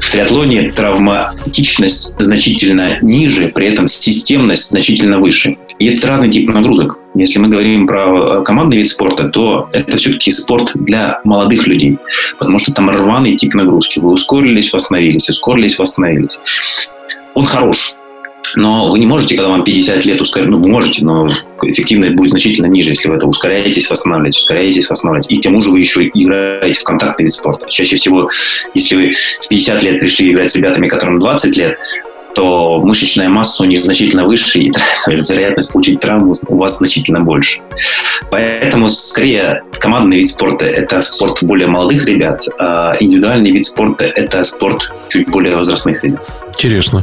В 0.00 0.10
триатлоне 0.10 0.70
травматичность 0.70 2.14
значительно 2.18 2.96
ниже, 3.02 3.48
при 3.48 3.66
этом 3.66 3.88
системность 3.88 4.70
значительно 4.70 5.18
выше. 5.18 5.58
И 5.82 5.86
это 5.86 6.06
разный 6.06 6.30
тип 6.30 6.48
нагрузок. 6.48 7.00
Если 7.16 7.40
мы 7.40 7.48
говорим 7.48 7.88
про 7.88 8.42
командный 8.42 8.76
вид 8.76 8.88
спорта, 8.88 9.28
то 9.28 9.68
это 9.72 9.96
все-таки 9.96 10.30
спорт 10.30 10.70
для 10.74 11.20
молодых 11.24 11.66
людей, 11.66 11.98
потому 12.38 12.60
что 12.60 12.72
там 12.72 12.88
рваный 12.88 13.34
тип 13.34 13.52
нагрузки. 13.54 13.98
Вы 13.98 14.12
ускорились, 14.12 14.72
восстановились, 14.72 15.28
ускорились, 15.28 15.80
восстановились. 15.80 16.38
Он 17.34 17.44
хорош, 17.44 17.96
но 18.54 18.90
вы 18.90 19.00
не 19.00 19.06
можете, 19.06 19.34
когда 19.34 19.50
вам 19.50 19.64
50 19.64 20.04
лет 20.04 20.20
ускорять, 20.20 20.50
ну, 20.50 20.58
вы 20.60 20.68
можете, 20.68 21.04
но 21.04 21.28
эффективность 21.62 22.14
будет 22.14 22.30
значительно 22.30 22.66
ниже, 22.66 22.90
если 22.90 23.08
вы 23.08 23.16
это 23.16 23.26
ускоряетесь, 23.26 23.90
восстанавливаете, 23.90 24.38
ускоряетесь, 24.38 24.88
восстанавливаете. 24.88 25.34
И 25.34 25.40
к 25.40 25.42
тому 25.42 25.60
же 25.62 25.70
вы 25.70 25.80
еще 25.80 26.06
играете 26.06 26.78
в 26.78 26.84
контактный 26.84 27.24
вид 27.24 27.32
спорта. 27.32 27.66
Чаще 27.68 27.96
всего, 27.96 28.30
если 28.74 28.94
вы 28.94 29.12
в 29.40 29.48
50 29.48 29.82
лет 29.82 29.98
пришли 29.98 30.30
играть 30.30 30.52
с 30.52 30.54
ребятами, 30.54 30.86
которым 30.86 31.18
20 31.18 31.56
лет, 31.56 31.76
то 32.34 32.80
мышечная 32.80 33.28
масса 33.28 33.62
у 33.62 33.66
них 33.66 33.84
значительно 33.84 34.24
выше, 34.24 34.58
и 34.58 34.72
вероятность 35.06 35.72
получить 35.72 36.00
травму 36.00 36.32
у 36.48 36.56
вас 36.56 36.78
значительно 36.78 37.20
больше. 37.20 37.60
Поэтому, 38.30 38.88
скорее, 38.88 39.62
командный 39.78 40.18
вид 40.18 40.28
спорта– 40.28 40.66
это 40.66 41.00
спорт 41.00 41.42
более 41.42 41.68
молодых 41.68 42.04
ребят, 42.04 42.46
а 42.58 42.96
индивидуальный 42.98 43.50
вид 43.50 43.64
спорта– 43.64 44.04
это 44.16 44.42
спорт 44.44 44.80
чуть 45.08 45.28
более 45.28 45.56
возрастных 45.56 46.02
ребят. 46.04 46.26
Интересно. 46.54 47.02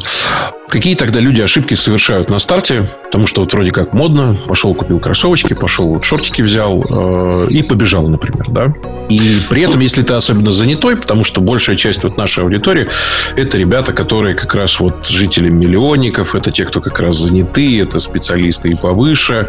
Какие 0.70 0.96
тогда 0.96 1.20
люди 1.20 1.42
ошибки 1.42 1.74
совершают 1.74 2.30
на 2.30 2.38
старте? 2.38 2.92
Потому 3.06 3.26
что 3.26 3.42
вот 3.42 3.52
вроде 3.52 3.72
как 3.72 3.92
модно. 3.92 4.40
Пошел, 4.48 4.76
купил 4.76 5.00
кроссовочки, 5.00 5.56
пошел 5.56 5.88
вот 5.88 6.04
шортики 6.04 6.44
взял 6.44 6.84
э, 6.88 7.48
и 7.50 7.64
побежал, 7.64 8.08
например, 8.08 8.46
да? 8.50 8.74
И 9.10 9.42
при 9.50 9.64
этом, 9.64 9.80
если 9.80 10.04
ты 10.04 10.14
особенно 10.14 10.52
занятой, 10.52 10.96
потому 10.96 11.24
что 11.24 11.42
большая 11.42 11.76
часть 11.76 12.04
вот 12.04 12.18
нашей 12.18 12.44
аудитории 12.44 12.88
это 13.36 13.58
ребята, 13.58 13.94
которые 13.94 14.36
как 14.36 14.54
раз 14.54 14.80
вот 14.80 15.08
жители 15.08 15.50
миллионников, 15.50 16.36
это 16.36 16.52
те, 16.52 16.66
кто 16.66 16.82
как 16.82 17.00
раз 17.00 17.18
заняты, 17.18 17.82
это 17.82 18.00
специалисты 18.00 18.70
и 18.70 18.76
повыше. 18.76 19.48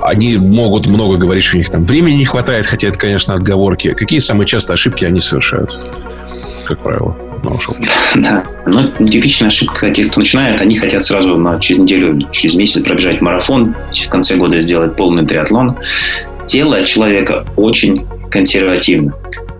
Они 0.00 0.38
могут 0.38 0.86
много 0.86 1.18
говорить, 1.18 1.44
что 1.44 1.56
у 1.56 1.58
них 1.58 1.70
там 1.70 1.84
времени 1.84 2.16
не 2.16 2.24
хватает, 2.24 2.66
хотя 2.66 2.88
это, 2.88 2.98
конечно, 2.98 3.34
отговорки. 3.34 3.90
Какие 3.92 4.20
самые 4.20 4.46
частые 4.46 4.74
ошибки 4.74 5.04
они 5.04 5.20
совершают, 5.20 5.78
как 6.64 6.82
правило? 6.82 7.16
Ушел. 7.50 7.76
Да, 8.14 8.44
но 8.66 8.82
типичная 9.06 9.48
ошибка 9.48 9.90
тех, 9.90 10.10
кто 10.10 10.20
начинает, 10.20 10.60
они 10.60 10.76
хотят 10.76 11.04
сразу 11.04 11.36
на, 11.36 11.58
через 11.60 11.80
неделю, 11.80 12.28
через 12.30 12.54
месяц 12.54 12.82
пробежать 12.82 13.20
марафон, 13.20 13.74
в 13.92 14.08
конце 14.08 14.36
года 14.36 14.60
сделать 14.60 14.96
полный 14.96 15.26
триатлон. 15.26 15.76
Тело 16.46 16.82
человека 16.82 17.44
очень 17.56 18.06
консервативно, 18.30 19.14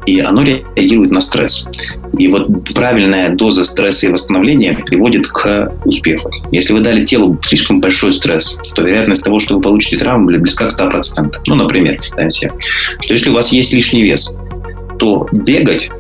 и 0.07 0.21
оно 0.21 0.43
реагирует 0.43 1.11
на 1.11 1.21
стресс. 1.21 1.67
И 2.19 2.29
вот 2.29 2.49
правильная 2.75 3.31
доза 3.31 3.65
стресса 3.65 4.07
и 4.07 4.11
восстановления 4.11 4.75
приводит 4.75 5.27
к 5.27 5.73
успеху. 5.85 6.31
Если 6.53 6.73
вы 6.73 6.81
дали 6.81 7.05
телу 7.05 7.39
слишком 7.43 7.81
большой 7.81 8.13
стресс, 8.13 8.59
то 8.75 8.83
вероятность 8.83 9.25
того, 9.25 9.39
что 9.39 9.57
вы 9.57 9.61
получите 9.61 9.97
травму, 9.97 10.27
близка 10.27 10.69
к 10.69 10.79
100%. 10.79 11.35
Ну, 11.47 11.55
например, 11.55 11.97
представим 11.97 12.31
себе, 12.31 12.53
что 13.01 13.13
если 13.13 13.31
у 13.31 13.33
вас 13.33 13.53
есть 13.53 13.73
лишний 13.73 14.03
вес, 14.03 14.37
то 14.99 15.29
бегать 15.33 15.91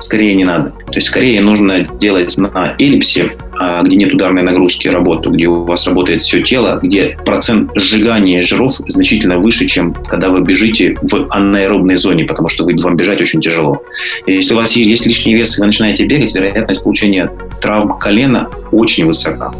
скорее 0.00 0.34
не 0.34 0.44
надо. 0.44 0.72
То 0.90 0.96
есть 0.96 1.08
скорее 1.08 1.40
нужно 1.42 1.80
делать 1.84 2.36
на 2.38 2.74
эллипсе, 2.78 3.32
а, 3.58 3.82
где 3.82 3.96
нет 3.96 4.14
ударной 4.14 4.42
нагрузки 4.42 4.88
работу, 4.88 5.30
где 5.30 5.46
у 5.46 5.64
вас 5.64 5.86
работает 5.86 6.22
все 6.22 6.40
тело, 6.42 6.80
где 6.82 7.18
процент 7.24 7.70
сжигания 7.74 8.40
жиров 8.40 8.72
значительно 8.86 9.38
выше, 9.38 9.66
чем 9.66 9.92
когда 9.92 10.30
вы 10.30 10.40
бежите 10.40 10.96
в 11.02 11.26
анаэробной 11.30 11.96
зоне, 11.96 12.24
потому 12.24 12.48
что 12.48 12.64
вы, 12.64 12.74
вам 12.76 12.96
бежать 12.96 13.20
очень 13.20 13.40
тяжело. 13.40 13.82
Если 14.26 14.54
у 14.54 14.56
вас 14.56 14.72
есть 14.76 15.06
лишний 15.06 15.34
вес, 15.34 15.58
и 15.58 15.60
вы 15.60 15.66
начинаете 15.66 16.06
бегать, 16.06 16.34
вероятность 16.34 16.82
получения 16.82 17.30
травм 17.60 17.98
колена 17.98 18.48
очень 18.72 19.04
высока. 19.04 19.52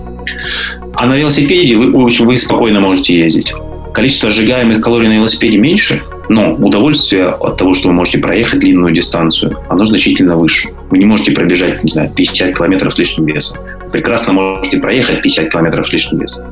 А 0.95 1.07
на 1.07 1.17
велосипеде 1.17 1.77
вы, 1.77 1.93
очень, 1.93 2.25
вы 2.25 2.39
спокойно 2.39 2.81
можете 2.81 3.19
ездить. 3.19 3.53
Количество 3.93 4.31
сжигаемых 4.31 4.81
калорий 4.81 5.09
на 5.09 5.15
велосипеде 5.15 5.59
меньше– 5.59 6.01
но 6.29 6.55
удовольствие 6.55 7.29
от 7.29 7.57
того, 7.57 7.75
что 7.75 7.89
вы 7.89 7.95
можете 7.95 8.19
проехать 8.19 8.61
длинную 8.61 8.93
дистанцию, 8.93 9.57
оно 9.69 9.87
значительно 9.87 10.37
выше. 10.37 10.69
Вы 10.91 10.99
не 10.99 11.07
можете 11.07 11.33
пробежать, 11.33 11.83
не 11.85 11.91
знаю, 11.91 12.11
50 12.15 12.57
километров 12.57 12.93
с 12.93 12.99
лишним 12.99 13.27
весом. 13.27 13.59
Прекрасно 13.93 14.35
можете 14.35 14.79
проехать 14.79 15.23
50 15.23 15.51
километров 15.51 15.87
с 15.87 15.93
лишним 15.93 16.21
весом. 16.21 16.49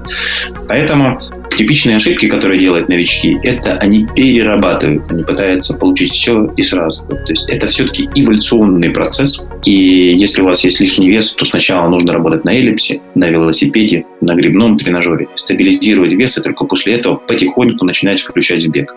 Поэтому 0.69 1.21
типичные 1.57 1.97
ошибки, 1.97 2.29
которые 2.29 2.61
делают 2.61 2.89
новички, 2.89 3.39
это 3.43 3.75
они 3.79 4.07
перерабатывают, 4.15 5.11
они 5.11 5.25
пытаются 5.25 5.75
получить 5.75 6.11
все 6.11 6.53
и 6.57 6.63
сразу. 6.63 7.07
То 7.07 7.29
есть 7.29 7.49
это 7.49 7.67
все-таки 7.67 8.09
эволюционный 8.15 8.91
процесс. 8.91 9.49
И 9.65 10.15
если 10.17 10.43
у 10.43 10.47
вас 10.47 10.65
есть 10.65 10.81
лишний 10.81 11.09
вес, 11.09 11.33
то 11.33 11.45
сначала 11.45 11.89
нужно 11.89 12.13
работать 12.13 12.45
на 12.45 12.51
эллипсе, 12.51 13.01
на 13.15 13.29
велосипеде, 13.29 14.07
на 14.21 14.35
грибном 14.35 14.79
тренажере, 14.79 15.29
стабилизировать 15.35 16.13
вес, 16.13 16.39
и 16.39 16.43
только 16.43 16.65
после 16.65 16.95
этого 16.95 17.17
потихоньку 17.17 17.85
начинать 17.85 18.21
включать 18.21 18.67
бег 18.69 18.95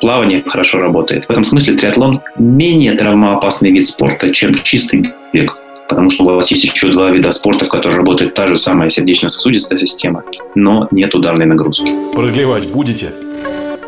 плавание 0.00 0.42
хорошо 0.46 0.78
работает. 0.78 1.24
В 1.24 1.30
этом 1.30 1.44
смысле 1.44 1.74
триатлон 1.74 2.20
менее 2.36 2.92
травмоопасный 2.94 3.70
вид 3.70 3.86
спорта, 3.86 4.30
чем 4.32 4.54
чистый 4.54 5.06
бег. 5.32 5.56
Потому 5.88 6.08
что 6.10 6.24
у 6.24 6.34
вас 6.34 6.50
есть 6.52 6.64
еще 6.64 6.92
два 6.92 7.10
вида 7.10 7.32
спорта, 7.32 7.64
в 7.64 7.68
которых 7.68 7.96
работает 7.96 8.34
та 8.34 8.46
же 8.46 8.56
самая 8.56 8.88
сердечно-сосудистая 8.90 9.78
система, 9.78 10.22
но 10.54 10.86
нет 10.92 11.14
ударной 11.14 11.46
нагрузки. 11.46 11.92
Продлевать 12.14 12.68
будете? 12.68 13.10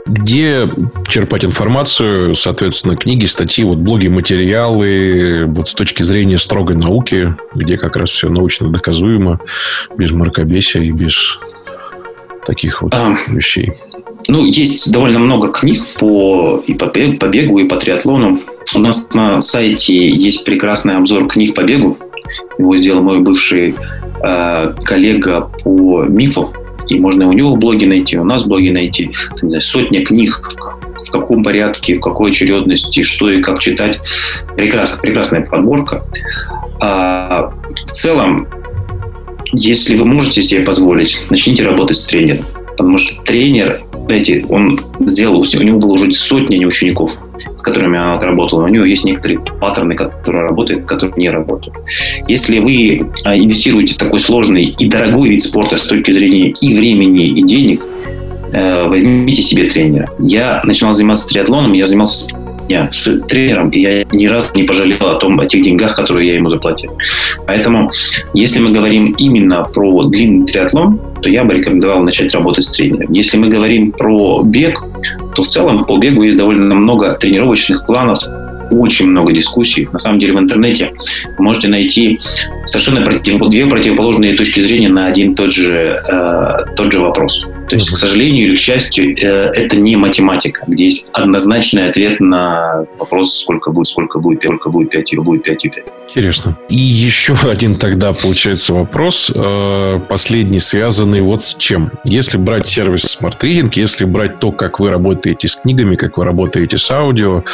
Где 0.04 0.68
черпать 1.08 1.44
информацию, 1.44 2.34
соответственно, 2.34 2.96
книги, 2.96 3.24
статьи, 3.24 3.62
вот 3.62 3.78
блоги, 3.78 4.08
материалы, 4.08 5.44
вот 5.46 5.68
с 5.68 5.74
точки 5.74 6.02
зрения 6.02 6.38
строгой 6.38 6.74
науки, 6.74 7.36
где 7.54 7.78
как 7.78 7.94
раз 7.96 8.10
все 8.10 8.28
научно 8.28 8.68
доказуемо, 8.68 9.38
без 9.96 10.10
мракобесия 10.10 10.82
и 10.82 10.90
без 10.90 11.38
таких 12.44 12.82
вот 12.82 12.92
а, 12.94 13.16
вещей? 13.28 13.72
Ну, 14.28 14.44
есть 14.44 14.90
довольно 14.92 15.18
много 15.18 15.48
книг 15.48 15.82
по, 15.98 16.62
и 16.66 16.74
по, 16.74 16.86
по 16.86 17.26
бегу, 17.26 17.58
и 17.58 17.64
по 17.64 17.76
триатлону. 17.76 18.40
У 18.74 18.78
нас 18.78 19.08
на 19.14 19.40
сайте 19.40 20.08
есть 20.10 20.44
прекрасный 20.44 20.96
обзор 20.96 21.26
книг 21.26 21.54
по 21.54 21.62
бегу. 21.62 21.98
Его 22.58 22.76
сделал 22.76 23.02
мой 23.02 23.20
бывший 23.20 23.74
э, 24.22 24.74
коллега 24.84 25.50
по 25.62 26.04
мифу. 26.04 26.52
И 26.88 26.98
можно 26.98 27.28
у 27.28 27.32
него 27.32 27.54
в 27.54 27.58
блоге 27.58 27.86
найти, 27.86 28.18
у 28.18 28.24
нас 28.24 28.44
в 28.44 28.48
блоге 28.48 28.72
найти. 28.72 29.10
Знаю, 29.36 29.60
сотня 29.60 30.04
книг, 30.04 30.52
в 31.06 31.10
каком 31.10 31.42
порядке, 31.42 31.94
в 31.94 32.00
какой 32.00 32.30
очередности, 32.30 33.02
что 33.02 33.30
и 33.30 33.40
как 33.40 33.60
читать. 33.60 34.00
Прекрасная, 34.56 35.00
прекрасная 35.00 35.42
подборка. 35.42 36.04
А, 36.80 37.52
в 37.86 37.90
целом, 37.90 38.48
если 39.52 39.94
вы 39.94 40.04
можете 40.04 40.42
себе 40.42 40.62
позволить, 40.62 41.20
начните 41.30 41.64
работать 41.64 41.96
с 41.96 42.04
тренером. 42.04 42.44
Потому 42.76 42.98
что 42.98 43.22
тренер, 43.22 43.82
знаете, 44.12 44.44
он 44.50 44.78
сделал, 45.06 45.40
у 45.40 45.62
него 45.62 45.78
было 45.78 45.92
уже 45.92 46.12
сотни 46.12 46.62
учеников, 46.64 47.12
с 47.56 47.62
которыми 47.62 47.96
он 47.96 48.20
работал. 48.20 48.58
У 48.58 48.68
него 48.68 48.84
есть 48.84 49.04
некоторые 49.04 49.40
паттерны, 49.40 49.94
которые 49.94 50.48
работают, 50.48 50.84
которые 50.84 51.14
не 51.16 51.30
работают. 51.30 51.74
Если 52.28 52.58
вы 52.58 53.10
а, 53.24 53.34
инвестируете 53.34 53.94
в 53.94 53.96
такой 53.96 54.20
сложный 54.20 54.64
и 54.78 54.88
дорогой 54.88 55.30
вид 55.30 55.42
спорта 55.42 55.78
с 55.78 55.84
точки 55.84 56.12
зрения 56.12 56.50
и 56.60 56.74
времени, 56.74 57.28
и 57.28 57.42
денег, 57.42 57.80
э, 58.52 58.86
возьмите 58.86 59.40
себе 59.40 59.66
тренера. 59.66 60.10
Я 60.18 60.60
начинал 60.64 60.92
заниматься 60.92 61.26
триатлоном, 61.28 61.72
я 61.72 61.86
занимался 61.86 62.36
дня 62.72 62.88
с 62.90 63.20
тренером, 63.28 63.68
и 63.70 63.80
я 63.80 64.04
ни 64.12 64.26
разу 64.26 64.48
не 64.54 64.62
пожалел 64.64 65.06
о 65.06 65.14
том, 65.16 65.38
о 65.40 65.46
тех 65.46 65.62
деньгах, 65.62 65.94
которые 65.94 66.28
я 66.28 66.34
ему 66.34 66.48
заплатил. 66.48 66.90
Поэтому, 67.46 67.90
если 68.34 68.60
мы 68.60 68.70
говорим 68.70 69.14
именно 69.18 69.62
про 69.74 70.04
длинный 70.04 70.46
триатлон, 70.46 70.98
то 71.20 71.28
я 71.28 71.44
бы 71.44 71.54
рекомендовал 71.54 72.02
начать 72.02 72.34
работать 72.34 72.64
с 72.64 72.72
тренером. 72.72 73.12
Если 73.12 73.36
мы 73.36 73.48
говорим 73.48 73.92
про 73.92 74.42
бег, 74.42 74.82
то 75.34 75.42
в 75.42 75.48
целом 75.48 75.84
по 75.84 75.98
бегу 75.98 76.22
есть 76.22 76.38
довольно 76.38 76.74
много 76.74 77.14
тренировочных 77.14 77.86
планов, 77.86 78.18
очень 78.70 79.08
много 79.08 79.32
дискуссий. 79.32 79.88
На 79.92 79.98
самом 79.98 80.18
деле 80.18 80.32
в 80.32 80.38
интернете 80.38 80.92
вы 81.38 81.44
можете 81.44 81.68
найти 81.68 82.18
совершенно 82.66 83.02
против, 83.02 83.38
две 83.50 83.66
противоположные 83.66 84.34
точки 84.34 84.60
зрения 84.60 84.88
на 84.88 85.06
один 85.06 85.34
тот 85.34 85.52
же, 85.52 86.02
э, 86.08 86.74
тот 86.76 86.90
же 86.90 87.00
вопрос. 87.00 87.46
То 87.72 87.76
есть, 87.76 87.90
к 87.90 87.96
сожалению 87.96 88.48
или 88.48 88.56
к 88.56 88.58
счастью, 88.58 89.16
э, 89.16 89.50
это 89.54 89.76
не 89.76 89.96
математика, 89.96 90.62
где 90.66 90.84
есть 90.84 91.08
однозначный 91.12 91.88
ответ 91.88 92.20
на 92.20 92.84
вопрос, 92.98 93.38
сколько 93.38 93.70
будет, 93.70 93.86
сколько 93.86 94.18
будет, 94.18 94.42
сколько 94.42 94.68
будет 94.68 94.90
5, 94.90 95.12
или 95.14 95.20
будет 95.20 95.44
5 95.44 95.64
и 95.64 95.68
5. 95.70 95.92
Интересно. 96.14 96.56
И 96.68 96.76
еще 96.76 97.34
один 97.44 97.76
тогда 97.76 98.12
получается 98.12 98.74
вопрос, 98.74 99.30
э, 99.34 100.00
последний, 100.08 100.60
связанный 100.60 101.20
вот 101.20 101.42
с 101.42 101.54
чем. 101.54 101.92
Если 102.04 102.36
брать 102.36 102.66
сервис 102.66 103.18
Smart 103.20 103.38
Reading, 103.40 103.70
если 103.74 104.04
брать 104.04 104.38
то, 104.38 104.52
как 104.52 104.80
вы 104.80 104.90
работаете 104.90 105.48
с 105.48 105.56
книгами, 105.56 105.96
как 105.96 106.18
вы 106.18 106.24
работаете 106.24 106.78
с 106.78 106.90
аудио, 106.90 107.44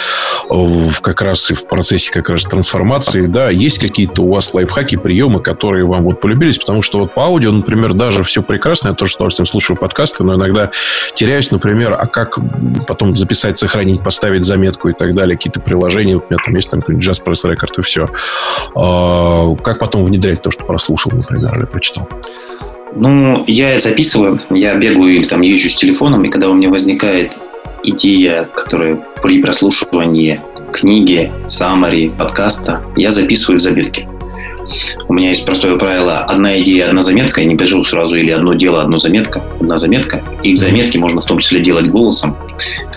как 1.01 1.23
раз 1.23 1.51
и 1.51 1.55
в 1.55 1.67
процессе 1.67 2.11
как 2.11 2.31
раз 2.31 2.45
трансформации, 2.45 3.27
да, 3.27 3.51
есть 3.51 3.79
какие-то 3.79 4.23
у 4.23 4.33
вас 4.33 4.55
лайфхаки, 4.55 4.97
приемы, 4.97 5.41
которые 5.41 5.85
вам 5.85 6.05
вот 6.05 6.21
полюбились, 6.21 6.59
потому 6.59 6.83
что 6.83 7.01
вот 7.01 7.13
по 7.13 7.25
аудио, 7.25 7.53
например, 7.53 7.95
даже 7.95 8.25
все 8.25 8.43
прекрасно, 8.43 8.89
я 8.89 8.95
тоже 8.95 9.13
с 9.13 9.17
удовольствием 9.17 9.47
слушаю 9.47 9.77
подкаст, 9.77 9.99
подкасты, 9.99 10.25
но 10.25 10.35
иногда 10.35 10.71
теряюсь, 11.15 11.51
например, 11.51 11.97
а 11.99 12.07
как 12.07 12.39
потом 12.87 13.17
записать, 13.17 13.59
сохранить, 13.59 14.03
поставить 14.03 14.45
заметку 14.45 14.89
и 14.89 14.93
так 14.93 15.15
далее, 15.15 15.37
какие-то 15.37 15.61
приложения, 15.61 16.17
у 16.17 16.25
меня 16.29 16.39
там 16.45 16.55
есть 16.55 16.71
там 16.71 16.81
какой-нибудь 16.81 17.09
Jazz 17.09 17.25
Press 17.25 17.51
Record 17.51 17.81
и 17.81 17.83
все. 17.83 18.07
А, 18.75 19.55
как 19.57 19.79
потом 19.79 20.05
внедрять 20.05 20.43
то, 20.43 20.51
что 20.51 20.65
прослушал, 20.65 21.13
например, 21.13 21.57
или 21.57 21.67
прочитал? 21.67 22.09
Ну, 22.95 23.45
я 23.47 23.79
записываю, 23.79 24.41
я 24.51 24.75
бегаю 24.75 25.17
или 25.17 25.25
там 25.25 25.43
езжу 25.43 25.69
с 25.69 25.77
телефоном, 25.77 26.25
и 26.25 26.29
когда 26.29 26.49
у 26.49 26.55
меня 26.55 26.71
возникает 26.71 27.33
идея, 27.85 28.45
которая 28.45 28.99
при 29.23 29.43
прослушивании 29.43 30.41
книги, 30.73 31.31
саммари, 31.47 32.09
подкаста, 32.09 32.81
я 32.97 33.11
записываю 33.11 33.59
в 33.59 33.63
заметки. 33.63 34.09
У 35.09 35.15
меня 35.15 35.31
есть 35.31 35.45
простое 35.47 35.77
правило. 35.77 36.19
Одна 36.19 36.59
идея, 36.61 36.89
одна 36.89 37.03
заметка. 37.03 37.41
Я 37.41 37.47
не 37.47 37.57
пишу 37.57 37.83
сразу 37.85 38.17
или 38.17 38.31
одно 38.31 38.55
дело, 38.55 38.83
одна 38.83 38.99
заметка. 38.99 39.43
Одна 39.61 39.79
заметка. 39.79 40.23
И 40.43 40.55
заметки 40.57 40.99
можно 40.99 41.21
в 41.21 41.25
том 41.25 41.39
числе 41.39 41.61
делать 41.61 41.87
голосом, 41.87 42.37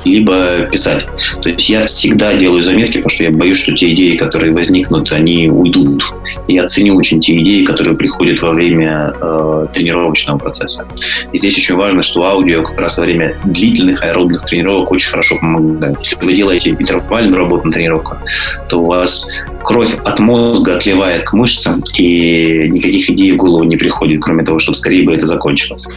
либо 0.03 0.67
писать. 0.71 1.05
То 1.41 1.49
есть 1.49 1.69
я 1.69 1.85
всегда 1.85 2.33
делаю 2.33 2.63
заметки, 2.63 2.97
потому 2.97 3.09
что 3.09 3.23
я 3.23 3.31
боюсь, 3.31 3.59
что 3.59 3.73
те 3.73 3.91
идеи, 3.93 4.17
которые 4.17 4.53
возникнут, 4.53 5.11
они 5.11 5.49
уйдут. 5.49 6.03
И 6.47 6.53
я 6.53 6.65
ценю 6.67 6.95
очень 6.95 7.19
те 7.19 7.39
идеи, 7.41 7.63
которые 7.63 7.95
приходят 7.95 8.41
во 8.41 8.51
время 8.51 9.13
э, 9.19 9.67
тренировочного 9.73 10.37
процесса. 10.37 10.85
И 11.31 11.37
здесь 11.37 11.57
очень 11.57 11.75
важно, 11.75 12.01
что 12.03 12.23
аудио 12.25 12.63
как 12.63 12.79
раз 12.79 12.97
во 12.97 13.03
время 13.03 13.35
длительных 13.43 14.03
аэробных 14.03 14.45
тренировок 14.45 14.91
очень 14.91 15.09
хорошо 15.09 15.37
помогает. 15.39 15.99
Если 15.99 16.15
вы 16.15 16.33
делаете 16.33 16.71
интервальную 16.71 17.37
работу 17.37 17.67
на 17.67 17.71
тренировках, 17.71 18.21
то 18.69 18.81
у 18.81 18.85
вас 18.85 19.27
кровь 19.63 19.95
от 20.03 20.19
мозга 20.19 20.75
отливает 20.75 21.23
к 21.23 21.33
мышцам, 21.33 21.60
и 21.97 22.67
никаких 22.69 23.09
идей 23.09 23.31
в 23.31 23.37
голову 23.37 23.63
не 23.63 23.77
приходит, 23.77 24.21
кроме 24.21 24.43
того, 24.43 24.59
чтобы 24.59 24.75
скорее 24.75 25.03
бы 25.03 25.13
это 25.13 25.27
закончилось. 25.27 25.87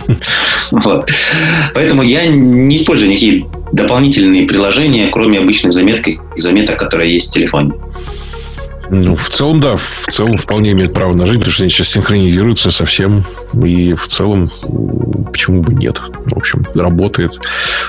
Поэтому 1.74 2.02
я 2.02 2.26
не 2.26 2.76
использую 2.76 3.10
никакие 3.10 3.46
дополнительные 3.72 4.46
приложения, 4.46 5.08
кроме 5.08 5.38
обычных 5.38 5.72
заметок, 5.72 6.20
заметок, 6.36 6.78
которые 6.78 7.14
есть 7.14 7.30
в 7.30 7.34
телефоне. 7.34 7.72
Ну, 8.90 9.16
в 9.16 9.28
целом, 9.28 9.60
да, 9.60 9.76
в 9.76 10.06
целом 10.10 10.34
вполне 10.34 10.72
имеет 10.72 10.92
право 10.92 11.14
на 11.14 11.26
жизнь, 11.26 11.38
потому 11.38 11.52
что 11.52 11.62
они 11.62 11.70
сейчас 11.70 11.88
синхронизируются 11.88 12.70
совсем. 12.70 13.24
И 13.62 13.94
в 13.94 14.06
целом, 14.06 14.50
почему 15.30 15.62
бы 15.62 15.74
нет? 15.74 16.00
В 16.26 16.36
общем, 16.36 16.64
работает 16.74 17.38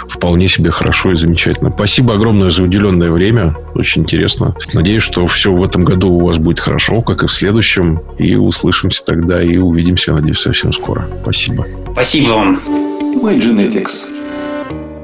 вполне 0.08 0.48
себе 0.48 0.72
хорошо 0.72 1.12
и 1.12 1.16
замечательно. 1.16 1.72
Спасибо 1.76 2.16
огромное 2.16 2.50
за 2.50 2.64
уделенное 2.64 3.12
время. 3.12 3.56
Очень 3.74 4.04
интересно. 4.04 4.56
Надеюсь, 4.74 5.04
что 5.04 5.28
все 5.28 5.52
в 5.52 5.64
этом 5.64 5.84
году 5.84 6.12
у 6.12 6.26
вас 6.26 6.38
будет 6.38 6.60
хорошо, 6.60 7.02
как 7.02 7.24
и 7.24 7.28
в 7.28 7.32
следующем. 7.32 8.02
И 8.18 8.36
услышимся 8.36 9.04
тогда, 9.04 9.44
и 9.44 9.58
увидимся, 9.58 10.14
надеюсь, 10.14 10.40
совсем 10.40 10.74
скоро. 10.74 11.08
Спасибо. 11.22 11.66
Спасибо 11.92 12.30
вам. 12.30 12.62
My 13.22 13.40
Genetics. 13.40 14.15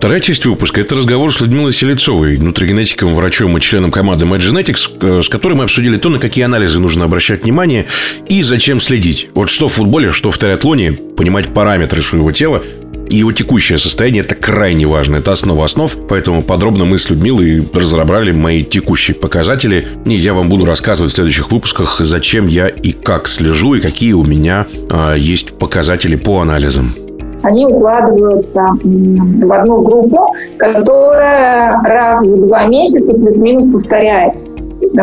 Вторая 0.02 0.20
часть 0.20 0.48
выпуска– 0.48 0.82
это 0.82 0.96
разговор 0.96 1.32
с 1.32 1.42
Людмилой 1.42 1.72
Селецовой, 1.72 2.40
нутригенетиком, 2.40 3.14
врачом 3.14 3.56
и 3.56 3.62
членом 3.62 3.92
команды 3.92 4.26
MyGenetics, 4.26 5.20
э, 5.20 5.22
с 5.22 5.30
которой 5.30 5.54
мы 5.54 5.66
обсудили 5.66 5.98
то, 5.98 6.10
на 6.10 6.18
какие 6.18 6.44
анализы 6.44 6.80
нужно 6.80 7.06
обращать 7.06 7.44
внимание 7.44 7.86
и 8.28 8.42
зачем 8.42 8.80
следить. 8.80 9.30
Вот 9.36 9.52
что 9.52 9.70
в 9.70 9.74
футболе, 9.74 10.12
что 10.12 10.32
в 10.32 10.40
триатлоне, 10.40 10.94
понимать 10.94 11.54
параметры 11.54 12.02
своего 12.02 12.32
тела 12.32 12.64
и 13.12 13.18
его 13.18 13.32
текущее 13.32 13.78
состояние– 13.78 14.24
это 14.26 14.34
крайне 14.34 14.88
важно. 14.88 15.18
Это 15.18 15.34
основа 15.34 15.66
основ. 15.66 15.96
Поэтому 16.10 16.42
подробно 16.42 16.86
мы 16.86 16.98
с 16.98 17.08
Людмилой 17.08 17.70
разобрали 17.72 18.32
мои 18.32 18.64
текущие 18.64 19.14
показатели. 19.14 19.88
И 20.08 20.16
я 20.16 20.34
вам 20.34 20.50
буду 20.50 20.66
рассказывать 20.66 21.12
в 21.12 21.16
следующих 21.16 21.52
выпусках, 21.52 21.98
зачем 22.00 22.48
я 22.48 22.70
и 22.70 22.92
как 22.92 23.28
слежу, 23.28 23.76
и 23.76 23.80
какие 23.80 24.14
у 24.14 24.24
меня 24.24 24.66
э, 24.90 25.18
есть 25.20 25.60
показатели 25.60 26.16
по 26.16 26.42
анализам 26.42 26.96
они 27.44 27.66
укладываются 27.66 28.62
в 28.84 29.54
одну 29.54 29.82
группу, 29.82 30.34
которая 30.58 31.72
раз 31.84 32.26
в 32.26 32.48
два 32.48 32.66
месяца 32.66 33.14
плюс-минус 33.14 33.68
повторяется. 33.68 34.46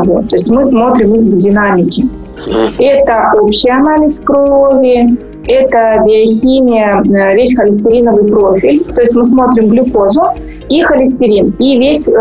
Вот. 0.05 0.29
То 0.29 0.37
есть 0.37 0.49
мы 0.49 0.65
смотрим 0.65 1.15
их 1.15 1.21
в 1.23 1.37
динамике. 1.37 2.05
Это 2.79 3.33
общий 3.41 3.71
анализ 3.71 4.21
крови, 4.21 5.19
это 5.49 6.03
биохимия, 6.05 7.03
э, 7.03 7.35
весь 7.35 7.57
холестериновый 7.57 8.25
профиль. 8.25 8.85
То 8.95 9.01
есть 9.01 9.15
мы 9.15 9.25
смотрим 9.25 9.69
глюкозу 9.69 10.23
и 10.69 10.83
холестерин, 10.83 11.55
и 11.59 11.79
весь 11.79 12.07
э, 12.07 12.13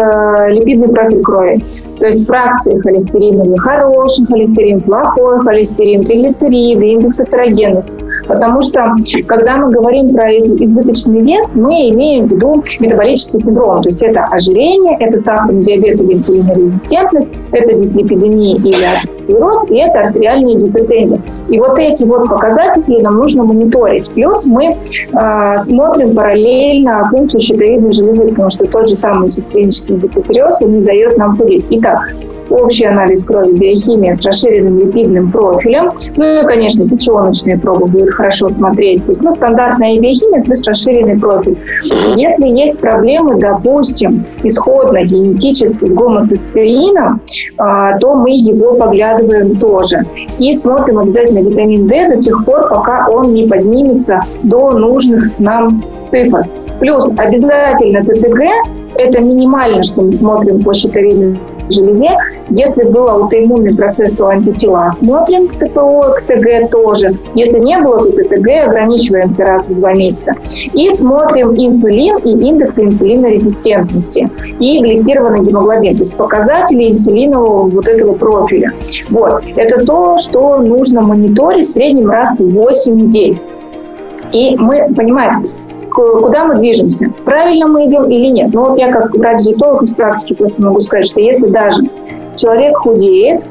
липидный 0.49 0.87
профиль 0.87 1.21
крови. 1.21 1.63
То 1.99 2.05
есть 2.05 2.25
фракции 2.25 2.79
холестериновые, 2.79 3.57
хороший 3.57 4.25
холестерин, 4.25 4.81
плохой 4.81 5.39
холестерин, 5.41 6.05
триглицериды, 6.05 6.87
индекс 6.87 7.19
атерогенности. 7.19 7.91
Потому 8.27 8.61
что, 8.61 8.93
когда 9.25 9.57
мы 9.57 9.71
говорим 9.71 10.13
про 10.13 10.31
избыточный 10.31 11.21
вес, 11.21 11.55
мы 11.55 11.89
имеем 11.89 12.27
в 12.27 12.31
виду 12.31 12.63
метаболический 12.79 13.39
синдром. 13.39 13.81
То 13.81 13.89
есть 13.89 14.01
это 14.01 14.25
ожирение, 14.25 14.97
это 14.99 15.17
сахарный 15.17 15.61
диабет 15.61 15.99
или 16.01 16.13
инсулинорезистентность, 16.13 17.31
это 17.51 17.73
дислипидемия 17.73 18.57
или 18.57 18.83
атеросклероз, 19.27 19.69
и 19.69 19.77
это 19.77 19.99
артериальная 19.99 20.55
гипертензия. 20.55 21.19
И 21.49 21.59
вот 21.59 21.77
эти 21.79 22.03
вот 22.03 22.27
показатели 22.27 23.01
нам 23.01 23.17
нужно 23.17 23.43
мониторить. 23.43 24.11
Плюс 24.11 24.45
мы 24.45 24.75
э, 24.75 25.57
смотрим 25.57 26.15
параллельно 26.15 27.07
функцию 27.09 27.39
щитовидной 27.39 27.93
железы, 27.93 28.27
потому 28.27 28.49
что 28.49 28.65
тот 28.65 28.89
же 28.89 28.95
самый 28.95 29.29
клинический 29.51 29.95
гипотереоз, 29.95 30.61
он 30.61 30.79
не 30.79 30.85
дает 30.85 31.17
нам 31.17 31.37
курить. 31.37 31.65
Итак, 31.69 32.13
общий 32.49 32.85
анализ 32.85 33.23
крови, 33.23 33.53
биохимия 33.53 34.13
с 34.13 34.25
расширенным 34.25 34.79
липидным 34.79 35.31
профилем. 35.31 35.91
Ну 36.15 36.41
и, 36.41 36.43
конечно, 36.45 36.87
печеночные 36.87 37.57
пробы 37.57 37.87
будет 37.87 38.11
хорошо 38.11 38.49
смотреть. 38.49 39.05
То 39.05 39.11
есть, 39.11 39.21
ну, 39.21 39.31
стандартная 39.31 39.99
биохимия 39.99 40.43
плюс 40.43 40.65
расширенный 40.65 41.19
профиль. 41.19 41.57
Если 42.15 42.47
есть 42.47 42.79
проблемы, 42.79 43.39
допустим, 43.39 44.25
исходно 44.43 45.03
генетически 45.03 45.85
с 45.85 45.91
гомоцистеином, 45.91 47.21
а, 47.57 47.97
то 47.99 48.15
мы 48.15 48.31
его 48.31 48.75
поглядываем 48.75 49.55
тоже. 49.55 49.99
И 50.39 50.51
смотрим 50.53 50.99
обязательно 50.99 51.39
витамин 51.39 51.87
D 51.87 52.09
до 52.09 52.21
тех 52.21 52.45
пор, 52.45 52.69
пока 52.69 53.07
он 53.09 53.33
не 53.33 53.47
поднимется 53.47 54.21
до 54.43 54.71
нужных 54.71 55.37
нам 55.39 55.83
цифр. 56.05 56.45
Плюс 56.79 57.09
обязательно 57.17 58.03
ТТГ– 58.03 58.41
это 58.95 59.21
минимально, 59.21 59.83
что 59.83 60.03
мы 60.03 60.11
смотрим 60.11 60.61
по 60.61 60.73
щитовидной 60.73 61.37
железе. 61.69 62.09
Если 62.49 62.83
был 62.83 63.09
аутоиммунный 63.09 63.75
процесс, 63.75 64.13
то 64.13 64.27
антитела 64.27 64.89
смотрим 64.97 65.47
к 65.47 65.53
ТПО, 65.57 66.15
к 66.17 66.21
ТГ 66.23 66.69
тоже. 66.71 67.13
Если 67.35 67.59
не 67.59 67.77
было, 67.79 67.99
то 67.99 68.11
ТТГ 68.11 68.67
ограничиваемся 68.67 69.45
раз 69.45 69.67
в 69.67 69.75
два 69.75 69.93
месяца. 69.93 70.33
И 70.73 70.89
смотрим 70.89 71.55
инсулин 71.55 72.17
и 72.17 72.29
индекс 72.29 72.79
инсулинорезистентности 72.79 74.29
и 74.59 74.81
гликированный 74.81 75.45
гемоглобин, 75.45 75.93
то 75.93 75.99
есть 75.99 76.15
показатели 76.15 76.89
инсулинового 76.89 77.69
вот 77.69 77.87
этого 77.87 78.13
профиля. 78.13 78.71
Вот. 79.09 79.43
Это 79.55 79.85
то, 79.85 80.17
что 80.17 80.57
нужно 80.57 81.01
мониторить 81.01 81.67
в 81.67 81.71
среднем 81.71 82.09
раз 82.09 82.39
в 82.39 82.49
8 82.49 82.95
недель. 82.95 83.39
И 84.33 84.55
мы 84.57 84.87
понимаем, 84.93 85.45
куда 85.97 86.45
мы 86.45 86.55
движемся, 86.55 87.11
правильно 87.25 87.67
мы 87.67 87.87
идем 87.87 88.05
или 88.05 88.27
нет. 88.27 88.53
Но 88.53 88.69
вот 88.69 88.77
я 88.77 88.91
как 88.91 89.13
врач-диетолог 89.15 89.83
из 89.83 89.89
практики 89.89 90.33
просто 90.33 90.61
могу 90.61 90.81
сказать, 90.81 91.07
что 91.07 91.19
если 91.19 91.47
даже 91.47 91.83
человек 92.35 92.77
худеет, 92.77 93.41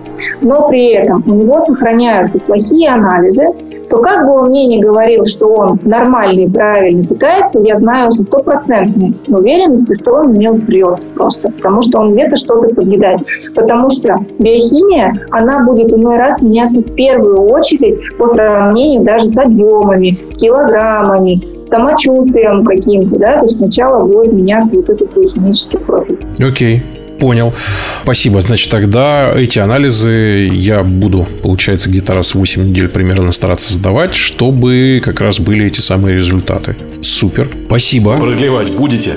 но 0.41 0.69
при 0.69 0.93
этом 0.93 1.23
у 1.27 1.35
него 1.35 1.61
сохраняются 1.61 2.39
плохие 2.39 2.91
анализы, 2.91 3.49
то 3.90 3.99
как 3.99 4.27
бы 4.27 4.33
он 4.33 4.51
мне 4.51 4.66
ни 4.66 4.81
говорил, 4.81 5.25
что 5.25 5.49
он 5.49 5.81
нормальный 5.85 6.51
правильно 6.51 7.07
питается, 7.07 7.61
я 7.61 7.77
знаю 7.77 8.12
со 8.12 8.22
стопроцентной 8.22 9.14
уверенностью, 9.29 9.94
что 9.94 10.14
он 10.14 10.33
мне 10.33 10.51
врет 10.51 11.01
просто, 11.14 11.51
потому 11.51 11.83
что 11.83 12.01
он 12.01 12.14
где-то 12.14 12.37
что-то 12.37 12.75
подъедает. 12.75 13.20
Потому 13.55 13.90
что 13.90 14.16
биохимия, 14.38 15.14
она 15.31 15.64
будет 15.64 15.92
иной 15.92 16.16
раз 16.16 16.42
меняться 16.42 16.81
в 16.81 16.94
первую 16.94 17.42
очередь 17.42 17.99
по 18.18 18.29
сравнению 18.29 19.05
даже 19.05 19.29
с 19.29 19.38
объемами, 19.38 20.18
с 20.29 20.38
килограммами, 20.38 21.61
с 21.61 21.68
самочувствием 21.68 22.64
каким-то, 22.64 23.18
да, 23.18 23.38
то 23.38 23.44
есть 23.44 23.59
сначала 23.59 24.05
будет 24.05 24.33
меняться 24.33 24.77
вот 24.77 24.88
этот 24.88 25.14
биохимический 25.14 25.79
профиль. 25.79 26.18
Окей. 26.40 26.79
Okay. 26.79 26.96
Понял. 27.18 27.55
Спасибо. 28.02 28.40
Значит, 28.40 28.70
тогда 28.70 29.33
эти 29.35 29.59
анализы 29.59 30.48
я 30.52 30.83
буду, 30.83 31.26
получается, 31.42 31.88
где-то 31.88 32.14
раз 32.14 32.35
в 32.35 32.38
8 32.38 32.68
недель 32.68 32.88
примерно 32.88 33.33
стараться 33.33 33.72
сдавать, 33.72 34.14
чтобы 34.14 35.00
как 35.05 35.20
раз 35.20 35.40
были 35.40 35.66
эти 35.66 35.81
самые 35.81 36.14
результаты. 36.14 36.76
Супер. 37.02 37.48
Спасибо. 37.66 38.18
Продлевать 38.18 38.70
будете? 38.72 39.14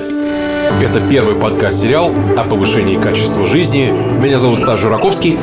Это 0.82 1.00
первый 1.10 1.34
подкаст-сериал 1.34 2.14
о 2.36 2.44
повышении 2.44 2.96
качества 2.96 3.46
жизни. 3.46 3.92
Меня 4.22 4.38
зовут 4.38 4.58
Стас 4.58 4.80
Жураковский. 4.80 5.36